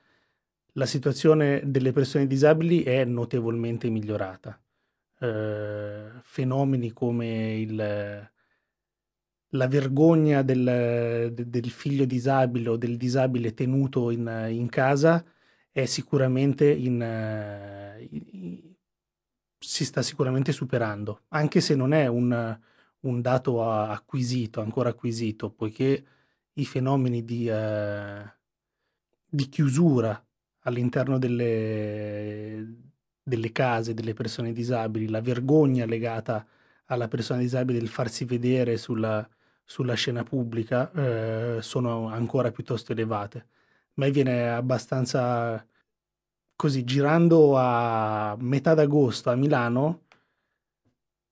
la 0.74 0.86
situazione 0.86 1.62
delle 1.66 1.92
persone 1.92 2.26
disabili 2.26 2.84
è 2.84 3.06
notevolmente 3.06 3.90
migliorata. 3.90 4.60
Eh, 5.20 6.06
fenomeni 6.24 6.92
come 6.92 7.60
il, 7.60 8.32
la 9.54 9.68
vergogna 9.68 10.42
del, 10.42 11.32
del, 11.34 11.70
figlio 11.70 12.06
disabile 12.06 12.70
o 12.70 12.78
del 12.78 12.98
disabile 12.98 13.54
tenuto 13.54 14.10
in, 14.10 14.48
in 14.50 14.68
casa 14.70 15.24
è 15.72 15.86
sicuramente 15.86 16.72
in, 16.72 17.02
uh, 17.02 18.76
si 19.60 19.86
sta 19.86 20.02
sicuramente 20.02 20.52
superando, 20.52 21.22
anche 21.30 21.62
se 21.62 21.76
non 21.76 21.94
è 21.94 22.08
un, 22.08 22.60
un 23.02 23.22
dato 23.22 23.64
acquisito, 23.70 24.62
ancora 24.62 24.90
acquisito, 24.90 25.52
poiché 25.52 26.04
i 26.54 26.66
fenomeni 26.66 27.24
di, 27.24 27.48
uh, 27.48 28.28
di 29.30 29.50
chiusura 29.50 30.24
all'interno 30.62 31.20
delle, 31.20 32.76
delle 33.22 33.52
case 33.52 33.94
delle 33.94 34.14
persone 34.14 34.52
disabili, 34.52 35.10
la 35.10 35.22
vergogna 35.22 35.86
legata 35.86 36.46
alla 36.86 37.08
persona 37.08 37.40
disabile 37.40 37.80
del 37.80 37.88
farsi 37.88 38.26
vedere 38.26 38.78
sulla, 38.78 39.28
sulla 39.64 39.94
scena 39.94 40.24
pubblica 40.24 40.92
eh, 40.92 41.62
sono 41.62 42.08
ancora 42.10 42.52
piuttosto 42.52 42.92
elevate. 42.92 43.48
Me 43.96 44.12
viene 44.12 44.50
abbastanza 44.50 45.66
così 46.56 46.84
girando 46.84 47.58
a 47.58 48.36
metà 48.40 48.74
d'agosto 48.74 49.30
a 49.30 49.36
Milano 49.36 50.04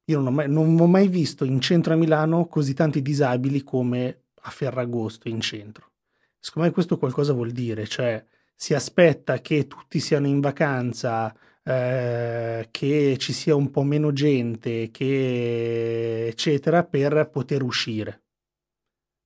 io 0.05 0.17
non 0.17 0.27
ho, 0.27 0.31
mai, 0.31 0.49
non 0.49 0.79
ho 0.79 0.87
mai 0.87 1.07
visto 1.07 1.45
in 1.45 1.61
centro 1.61 1.93
a 1.93 1.95
Milano 1.95 2.47
così 2.47 2.73
tanti 2.73 3.01
disabili 3.01 3.63
come 3.63 4.23
a 4.41 4.49
Ferragosto 4.49 5.29
in 5.29 5.39
centro. 5.39 5.91
Secondo 6.39 6.67
me 6.67 6.73
questo 6.73 6.97
qualcosa 6.97 7.33
vuol 7.33 7.51
dire 7.51 7.87
cioè 7.87 8.23
si 8.53 8.73
aspetta 8.73 9.39
che 9.39 9.67
tutti 9.67 9.99
siano 9.99 10.27
in 10.27 10.39
vacanza 10.39 11.33
eh, 11.63 12.67
che 12.71 13.17
ci 13.17 13.33
sia 13.33 13.55
un 13.55 13.71
po' 13.71 13.83
meno 13.83 14.11
gente, 14.13 14.89
che, 14.91 16.27
eccetera, 16.27 16.83
per 16.83 17.29
poter 17.29 17.63
uscire, 17.63 18.21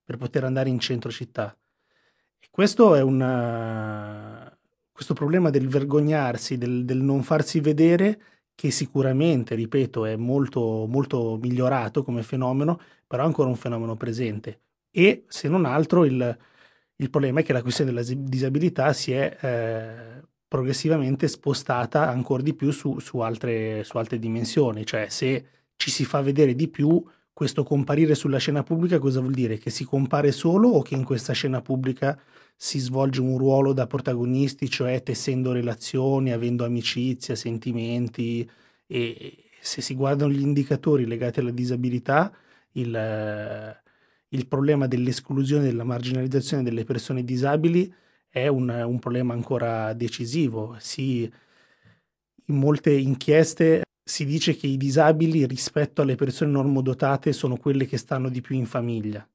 per 0.04 0.18
poter 0.18 0.44
andare 0.44 0.70
in 0.70 0.80
centro 0.80 1.12
città. 1.12 1.58
E 2.40 2.48
questo 2.52 2.96
è 2.96 3.02
un 3.02 3.20
questo 4.96 5.14
problema 5.14 5.50
del 5.50 5.68
vergognarsi, 5.68 6.58
del, 6.58 6.86
del, 6.86 7.02
non 7.02 7.22
farsi 7.22 7.60
vedere, 7.60 8.22
che 8.56 8.72
sicuramente, 8.72 9.54
ripeto, 9.54 10.06
è 10.06 10.16
molto, 10.16 10.86
molto 10.88 11.38
migliorato 11.42 12.02
come 12.02 12.24
fenomeno, 12.24 12.80
però 13.06 13.24
è 13.24 13.26
ancora 13.26 13.50
un 13.50 13.58
fenomeno 13.58 13.98
presente. 13.98 14.62
E 14.90 15.26
se 15.28 15.50
non 15.50 15.66
altro 15.66 16.06
il, 16.06 16.38
il 16.96 17.10
problema 17.10 17.42
è 17.42 17.44
che 17.44 17.52
la 17.52 17.62
questione 17.62 17.92
della 17.92 18.06
disabilità 18.18 18.94
si 18.94 19.12
è 19.12 19.38
eh, 19.42 20.24
progressivamente 20.56 21.28
spostata 21.28 22.08
ancora 22.08 22.42
di 22.42 22.54
più 22.54 22.72
su, 22.72 23.00
su, 23.00 23.20
altre, 23.20 23.84
su 23.84 23.98
altre 23.98 24.18
dimensioni, 24.18 24.86
cioè 24.86 25.08
se 25.10 25.46
ci 25.76 25.92
si 25.92 26.06
fa 26.06 26.22
vedere 26.22 26.56
di 26.56 26.70
più 26.70 27.04
questo 27.34 27.66
comparire 27.66 28.16
sulla 28.16 28.38
scena 28.38 28.64
pubblica 28.64 28.98
cosa 28.98 29.20
vuol 29.20 29.34
dire? 29.34 29.58
Che 29.58 29.70
si 29.70 29.84
compare 29.84 30.32
solo 30.32 30.70
o 30.70 30.82
che 30.82 30.96
in 30.96 31.04
questa 31.04 31.34
scena 31.34 31.62
pubblica 31.62 32.18
si 32.56 32.80
svolge 32.80 33.20
un 33.20 33.38
ruolo 33.38 33.74
da 33.74 33.86
protagonisti, 33.86 34.70
cioè 34.70 35.04
tessendo 35.04 35.52
relazioni, 35.52 36.32
avendo 36.32 36.64
amicizia, 36.64 37.36
sentimenti 37.36 38.50
e 38.88 39.50
se 39.60 39.82
si 39.82 39.94
guardano 39.94 40.32
gli 40.32 40.40
indicatori 40.40 41.06
legati 41.06 41.42
alla 41.42 41.52
disabilità, 41.52 42.32
il, 42.74 43.78
il 44.30 44.48
problema 44.48 44.88
dell'esclusione, 44.88 45.66
della 45.66 45.84
marginalizzazione 45.84 46.64
delle 46.64 46.86
persone 46.86 47.26
disabili 47.26 47.94
è 48.36 48.48
un, 48.48 48.68
un 48.68 49.00
problema 49.00 49.34
ancora 49.34 49.94
decisivo. 49.94 50.76
Si, 50.80 51.22
in 52.48 52.56
molte 52.58 52.92
inchieste 52.92 53.84
si 54.04 54.26
dice 54.26 54.58
che 54.58 54.68
i 54.68 54.76
disabili 54.76 55.46
rispetto 55.46 56.02
alle 56.02 56.16
persone 56.16 56.52
normodotate 56.52 57.32
sono 57.32 57.56
quelle 57.56 57.86
che 57.86 57.96
stanno 57.96 58.28
di 58.28 58.42
più 58.42 58.58
in 58.58 58.66
famiglia 58.66 59.26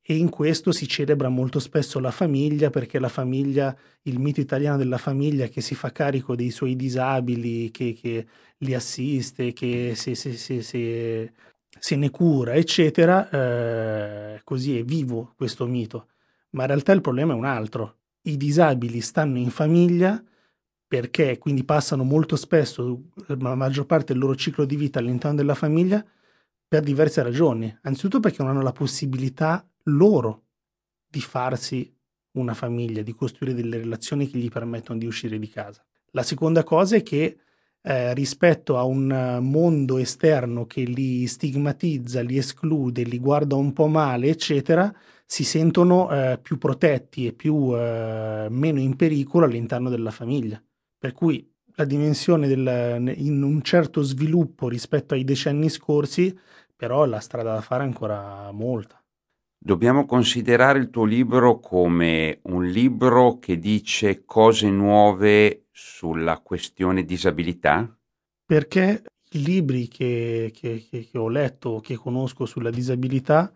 e 0.00 0.16
in 0.16 0.28
questo 0.28 0.70
si 0.70 0.86
celebra 0.86 1.28
molto 1.28 1.58
spesso 1.58 1.98
la 1.98 2.12
famiglia 2.12 2.70
perché 2.70 3.00
la 3.00 3.08
famiglia, 3.08 3.76
il 4.02 4.20
mito 4.20 4.40
italiano 4.40 4.76
della 4.76 4.98
famiglia 4.98 5.48
che 5.48 5.60
si 5.60 5.74
fa 5.74 5.90
carico 5.90 6.36
dei 6.36 6.52
suoi 6.52 6.76
disabili, 6.76 7.72
che, 7.72 7.98
che 8.00 8.26
li 8.58 8.74
assiste, 8.74 9.52
che 9.52 9.94
se, 9.96 10.14
se, 10.14 10.36
se, 10.36 11.32
se 11.80 11.96
ne 11.96 12.10
cura, 12.10 12.54
eccetera, 12.54 13.28
eh, 13.28 14.40
così 14.44 14.78
è 14.78 14.84
vivo 14.84 15.34
questo 15.36 15.66
mito. 15.66 16.06
Ma 16.50 16.62
in 16.62 16.68
realtà 16.68 16.92
il 16.92 17.00
problema 17.00 17.32
è 17.32 17.36
un 17.36 17.44
altro. 17.44 17.96
I 18.26 18.36
disabili 18.36 19.00
stanno 19.00 19.38
in 19.38 19.50
famiglia 19.50 20.22
perché 20.88 21.38
quindi 21.38 21.64
passano 21.64 22.02
molto 22.02 22.34
spesso 22.34 23.10
la 23.26 23.54
maggior 23.54 23.86
parte 23.86 24.12
del 24.12 24.22
loro 24.22 24.34
ciclo 24.34 24.64
di 24.64 24.74
vita 24.74 24.98
all'interno 24.98 25.36
della 25.36 25.54
famiglia 25.54 26.04
per 26.66 26.82
diverse 26.82 27.22
ragioni. 27.22 27.76
Anzitutto 27.82 28.18
perché 28.18 28.42
non 28.42 28.50
hanno 28.50 28.62
la 28.62 28.72
possibilità 28.72 29.64
loro 29.84 30.44
di 31.08 31.20
farsi 31.20 31.92
una 32.32 32.54
famiglia, 32.54 33.02
di 33.02 33.14
costruire 33.14 33.54
delle 33.54 33.78
relazioni 33.78 34.28
che 34.28 34.38
gli 34.38 34.50
permettono 34.50 34.98
di 34.98 35.06
uscire 35.06 35.38
di 35.38 35.48
casa. 35.48 35.84
La 36.10 36.24
seconda 36.24 36.64
cosa 36.64 36.96
è 36.96 37.02
che 37.02 37.38
eh, 37.88 38.12
rispetto 38.14 38.78
a 38.78 38.82
un 38.82 39.38
mondo 39.42 39.98
esterno 39.98 40.66
che 40.66 40.82
li 40.82 41.24
stigmatizza, 41.28 42.20
li 42.20 42.36
esclude, 42.36 43.04
li 43.04 43.20
guarda 43.20 43.54
un 43.54 43.72
po' 43.72 43.86
male, 43.86 44.28
eccetera, 44.28 44.92
si 45.24 45.44
sentono 45.44 46.10
eh, 46.10 46.38
più 46.42 46.58
protetti 46.58 47.26
e 47.26 47.32
più, 47.32 47.76
eh, 47.76 48.48
meno 48.50 48.80
in 48.80 48.96
pericolo 48.96 49.44
all'interno 49.44 49.88
della 49.88 50.10
famiglia. 50.10 50.60
Per 50.98 51.12
cui 51.12 51.48
la 51.76 51.84
dimensione 51.84 52.48
del, 52.48 53.12
in 53.18 53.42
un 53.44 53.62
certo 53.62 54.02
sviluppo 54.02 54.68
rispetto 54.68 55.14
ai 55.14 55.22
decenni 55.22 55.68
scorsi, 55.68 56.36
però 56.74 57.04
la 57.04 57.20
strada 57.20 57.54
da 57.54 57.60
fare 57.60 57.84
è 57.84 57.86
ancora 57.86 58.50
molta. 58.50 59.00
Dobbiamo 59.58 60.06
considerare 60.06 60.78
il 60.78 60.90
tuo 60.90 61.04
libro 61.04 61.58
come 61.58 62.40
un 62.42 62.64
libro 62.64 63.38
che 63.38 63.58
dice 63.58 64.24
cose 64.24 64.70
nuove 64.70 65.66
sulla 65.72 66.38
questione 66.40 67.04
disabilità? 67.04 67.92
Perché 68.44 69.02
i 69.30 69.42
libri 69.42 69.88
che, 69.88 70.52
che, 70.54 70.86
che, 70.88 71.18
ho 71.18 71.28
letto 71.28 71.80
che 71.80 71.96
conosco 71.96 72.46
sulla 72.46 72.70
disabilità 72.70 73.52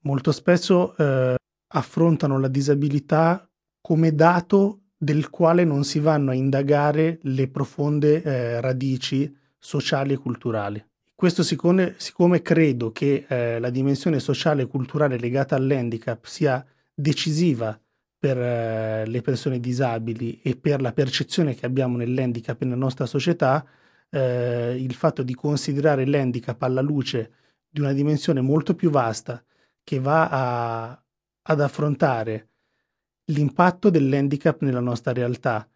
molto 0.00 0.32
spesso 0.32 0.96
eh, 0.96 1.36
affrontano 1.68 2.38
la 2.38 2.48
disabilità 2.48 3.48
come 3.80 4.14
dato 4.14 4.80
del 4.96 5.30
quale 5.30 5.64
non 5.64 5.84
si 5.84 6.00
vanno 6.00 6.32
a 6.32 6.34
indagare 6.34 7.20
le 7.22 7.48
profonde 7.48 8.22
eh, 8.22 8.60
radici 8.60 9.32
sociali 9.56 10.14
e 10.14 10.18
culturali. 10.18 10.87
Questo 11.18 11.42
siccome, 11.42 11.94
siccome 11.96 12.42
credo 12.42 12.92
che 12.92 13.26
eh, 13.26 13.58
la 13.58 13.70
dimensione 13.70 14.20
sociale 14.20 14.62
e 14.62 14.66
culturale 14.68 15.18
legata 15.18 15.56
all'handicap 15.56 16.24
sia 16.26 16.64
decisiva 16.94 17.76
per 18.16 18.38
eh, 18.38 19.04
le 19.04 19.20
persone 19.20 19.58
disabili 19.58 20.40
e 20.40 20.54
per 20.54 20.80
la 20.80 20.92
percezione 20.92 21.56
che 21.56 21.66
abbiamo 21.66 21.96
nell'handicap 21.96 22.62
nella 22.62 22.76
nostra 22.76 23.04
società, 23.04 23.66
eh, 24.10 24.76
il 24.78 24.94
fatto 24.94 25.24
di 25.24 25.34
considerare 25.34 26.06
l'handicap 26.06 26.62
alla 26.62 26.82
luce 26.82 27.32
di 27.68 27.80
una 27.80 27.92
dimensione 27.92 28.40
molto 28.40 28.76
più 28.76 28.88
vasta 28.88 29.42
che 29.82 29.98
va 29.98 30.28
a, 30.28 31.04
ad 31.42 31.60
affrontare 31.60 32.48
l'impatto 33.32 33.90
dell'handicap 33.90 34.62
nella 34.62 34.78
nostra 34.78 35.12
realtà, 35.12 35.68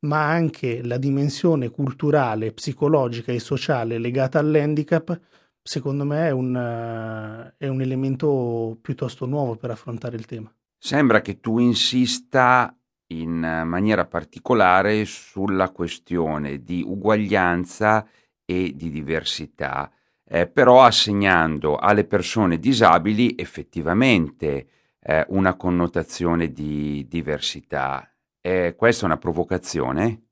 ma 0.00 0.28
anche 0.28 0.82
la 0.82 0.98
dimensione 0.98 1.70
culturale, 1.70 2.52
psicologica 2.52 3.32
e 3.32 3.40
sociale 3.40 3.98
legata 3.98 4.38
all'handicap, 4.38 5.20
secondo 5.62 6.04
me 6.04 6.28
è 6.28 6.30
un, 6.30 6.54
uh, 6.54 7.52
è 7.56 7.68
un 7.68 7.80
elemento 7.80 8.78
piuttosto 8.80 9.26
nuovo 9.26 9.56
per 9.56 9.70
affrontare 9.70 10.16
il 10.16 10.26
tema. 10.26 10.52
Sembra 10.78 11.20
che 11.20 11.40
tu 11.40 11.58
insista 11.58 12.72
in 13.08 13.38
maniera 13.66 14.04
particolare 14.06 15.04
sulla 15.04 15.70
questione 15.70 16.62
di 16.62 16.84
uguaglianza 16.86 18.06
e 18.44 18.72
di 18.76 18.90
diversità, 18.90 19.90
eh, 20.24 20.46
però 20.46 20.82
assegnando 20.82 21.76
alle 21.76 22.04
persone 22.04 22.58
disabili 22.58 23.34
effettivamente 23.36 24.68
eh, 25.00 25.24
una 25.30 25.54
connotazione 25.54 26.52
di 26.52 27.06
diversità 27.08 28.08
eh, 28.48 28.74
questa 28.74 29.02
è 29.02 29.04
una 29.04 29.18
provocazione? 29.18 30.22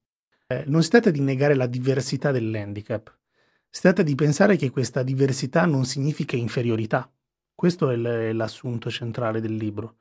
Eh, 0.47 0.65
non 0.67 0.83
si 0.83 0.91
tratta 0.91 1.11
di 1.11 1.21
negare 1.21 1.55
la 1.55 1.67
diversità 1.67 2.31
dell'handicap, 2.31 3.15
si 3.69 3.83
tratta 3.83 4.03
di 4.03 4.15
pensare 4.15 4.57
che 4.57 4.71
questa 4.71 5.03
diversità 5.03 5.67
non 5.67 5.85
significa 5.85 6.35
inferiorità. 6.37 7.11
Questo 7.55 7.91
è, 7.91 7.97
l- 7.97 8.35
l'assunto 8.35 8.91
centrale 8.91 9.41
del 9.41 9.55
libro. 9.55 9.97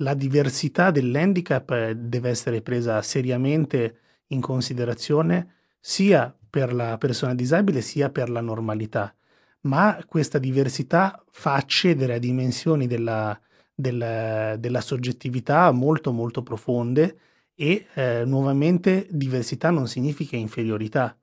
La 0.00 0.14
diversità 0.14 0.90
dell'handicap 0.90 1.70
eh, 1.72 1.94
deve 1.94 2.30
essere 2.30 2.62
presa 2.62 3.02
seriamente 3.02 3.98
in 4.28 4.40
considerazione 4.40 5.56
sia 5.78 6.34
per 6.48 6.72
la 6.72 6.96
persona 6.96 7.34
disabile 7.34 7.82
sia 7.82 8.08
per 8.08 8.30
la 8.30 8.40
normalità, 8.40 9.14
ma 9.62 10.02
questa 10.06 10.38
diversità 10.38 11.22
fa 11.30 11.54
accedere 11.54 12.14
a 12.14 12.18
dimensioni 12.18 12.86
della, 12.86 13.38
della, 13.74 14.56
della 14.56 14.80
soggettività 14.80 15.70
molto 15.70 16.12
molto 16.12 16.42
profonde 16.42 17.18
e 17.60 17.86
eh, 17.94 18.22
nuovamente 18.24 19.08
diversità 19.10 19.70
non 19.70 19.88
significa 19.88 20.36
inferiorità, 20.36 21.18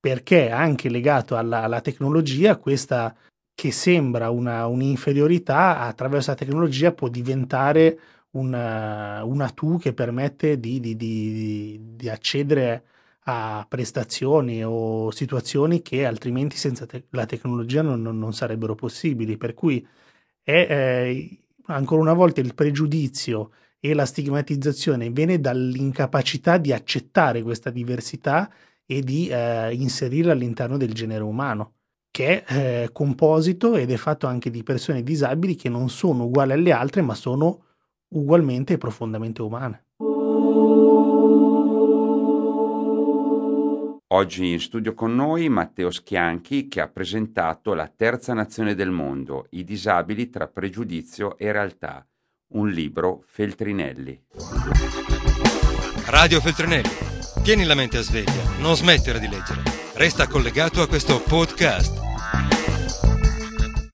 perché 0.00 0.50
anche 0.50 0.88
legato 0.88 1.36
alla, 1.36 1.62
alla 1.62 1.80
tecnologia 1.80 2.56
questa 2.56 3.14
che 3.54 3.70
sembra 3.70 4.30
una, 4.30 4.66
un'inferiorità 4.66 5.78
attraverso 5.78 6.30
la 6.30 6.36
tecnologia 6.36 6.90
può 6.90 7.06
diventare 7.06 8.00
una, 8.30 9.22
una 9.22 9.48
tu 9.50 9.78
che 9.78 9.92
permette 9.92 10.58
di, 10.58 10.80
di, 10.80 10.96
di, 10.96 11.78
di, 11.94 12.08
accedere 12.08 12.84
a 13.24 13.64
prestazioni 13.68 14.64
o 14.64 15.12
situazioni 15.12 15.82
che 15.82 16.04
altrimenti 16.04 16.56
senza 16.56 16.84
te- 16.84 17.04
la 17.10 17.26
tecnologia 17.26 17.82
non, 17.82 18.02
non, 18.02 18.32
sarebbero 18.32 18.74
possibili. 18.74 19.36
Per 19.36 19.54
cui 19.54 19.86
è 20.42 20.66
eh, 20.68 21.38
ancora 21.66 22.00
una 22.00 22.14
volta 22.14 22.40
il 22.40 22.54
pregiudizio 22.54 23.50
e 23.80 23.94
la 23.94 24.04
stigmatizzazione 24.04 25.10
viene 25.10 25.40
dall'incapacità 25.40 26.58
di 26.58 26.72
accettare 26.72 27.42
questa 27.42 27.70
diversità 27.70 28.52
e 28.84 29.00
di 29.00 29.28
eh, 29.28 29.72
inserirla 29.74 30.32
all'interno 30.32 30.76
del 30.76 30.92
genere 30.92 31.22
umano, 31.22 31.74
che 32.10 32.44
è 32.44 32.84
eh, 32.84 32.92
composito 32.92 33.76
ed 33.76 33.90
è 33.90 33.96
fatto 33.96 34.26
anche 34.26 34.50
di 34.50 34.62
persone 34.62 35.02
disabili 35.02 35.54
che 35.54 35.68
non 35.68 35.88
sono 35.88 36.24
uguali 36.24 36.52
alle 36.52 36.72
altre, 36.72 37.00
ma 37.00 37.14
sono 37.14 37.64
ugualmente 38.08 38.74
e 38.74 38.78
profondamente 38.78 39.40
umane. 39.40 39.84
Oggi 44.12 44.50
in 44.50 44.58
studio 44.58 44.92
con 44.92 45.14
noi 45.14 45.48
Matteo 45.48 45.92
Schianchi 45.92 46.66
che 46.66 46.80
ha 46.80 46.88
presentato 46.88 47.74
La 47.74 47.86
terza 47.86 48.34
nazione 48.34 48.74
del 48.74 48.90
mondo, 48.90 49.46
i 49.50 49.62
disabili 49.62 50.28
tra 50.28 50.48
pregiudizio 50.48 51.38
e 51.38 51.52
realtà, 51.52 52.04
un 52.52 52.70
libro 52.70 53.22
Feltrinelli. 53.26 54.20
Radio 56.06 56.40
Feltrinelli, 56.40 56.88
Tieni 57.42 57.64
la 57.64 57.74
mente 57.74 57.98
a 57.98 58.02
sveglia, 58.02 58.42
non 58.58 58.76
smettere 58.76 59.20
di 59.20 59.28
leggere. 59.28 59.62
Resta 59.94 60.26
collegato 60.26 60.82
a 60.82 60.88
questo 60.88 61.20
podcast. 61.20 62.09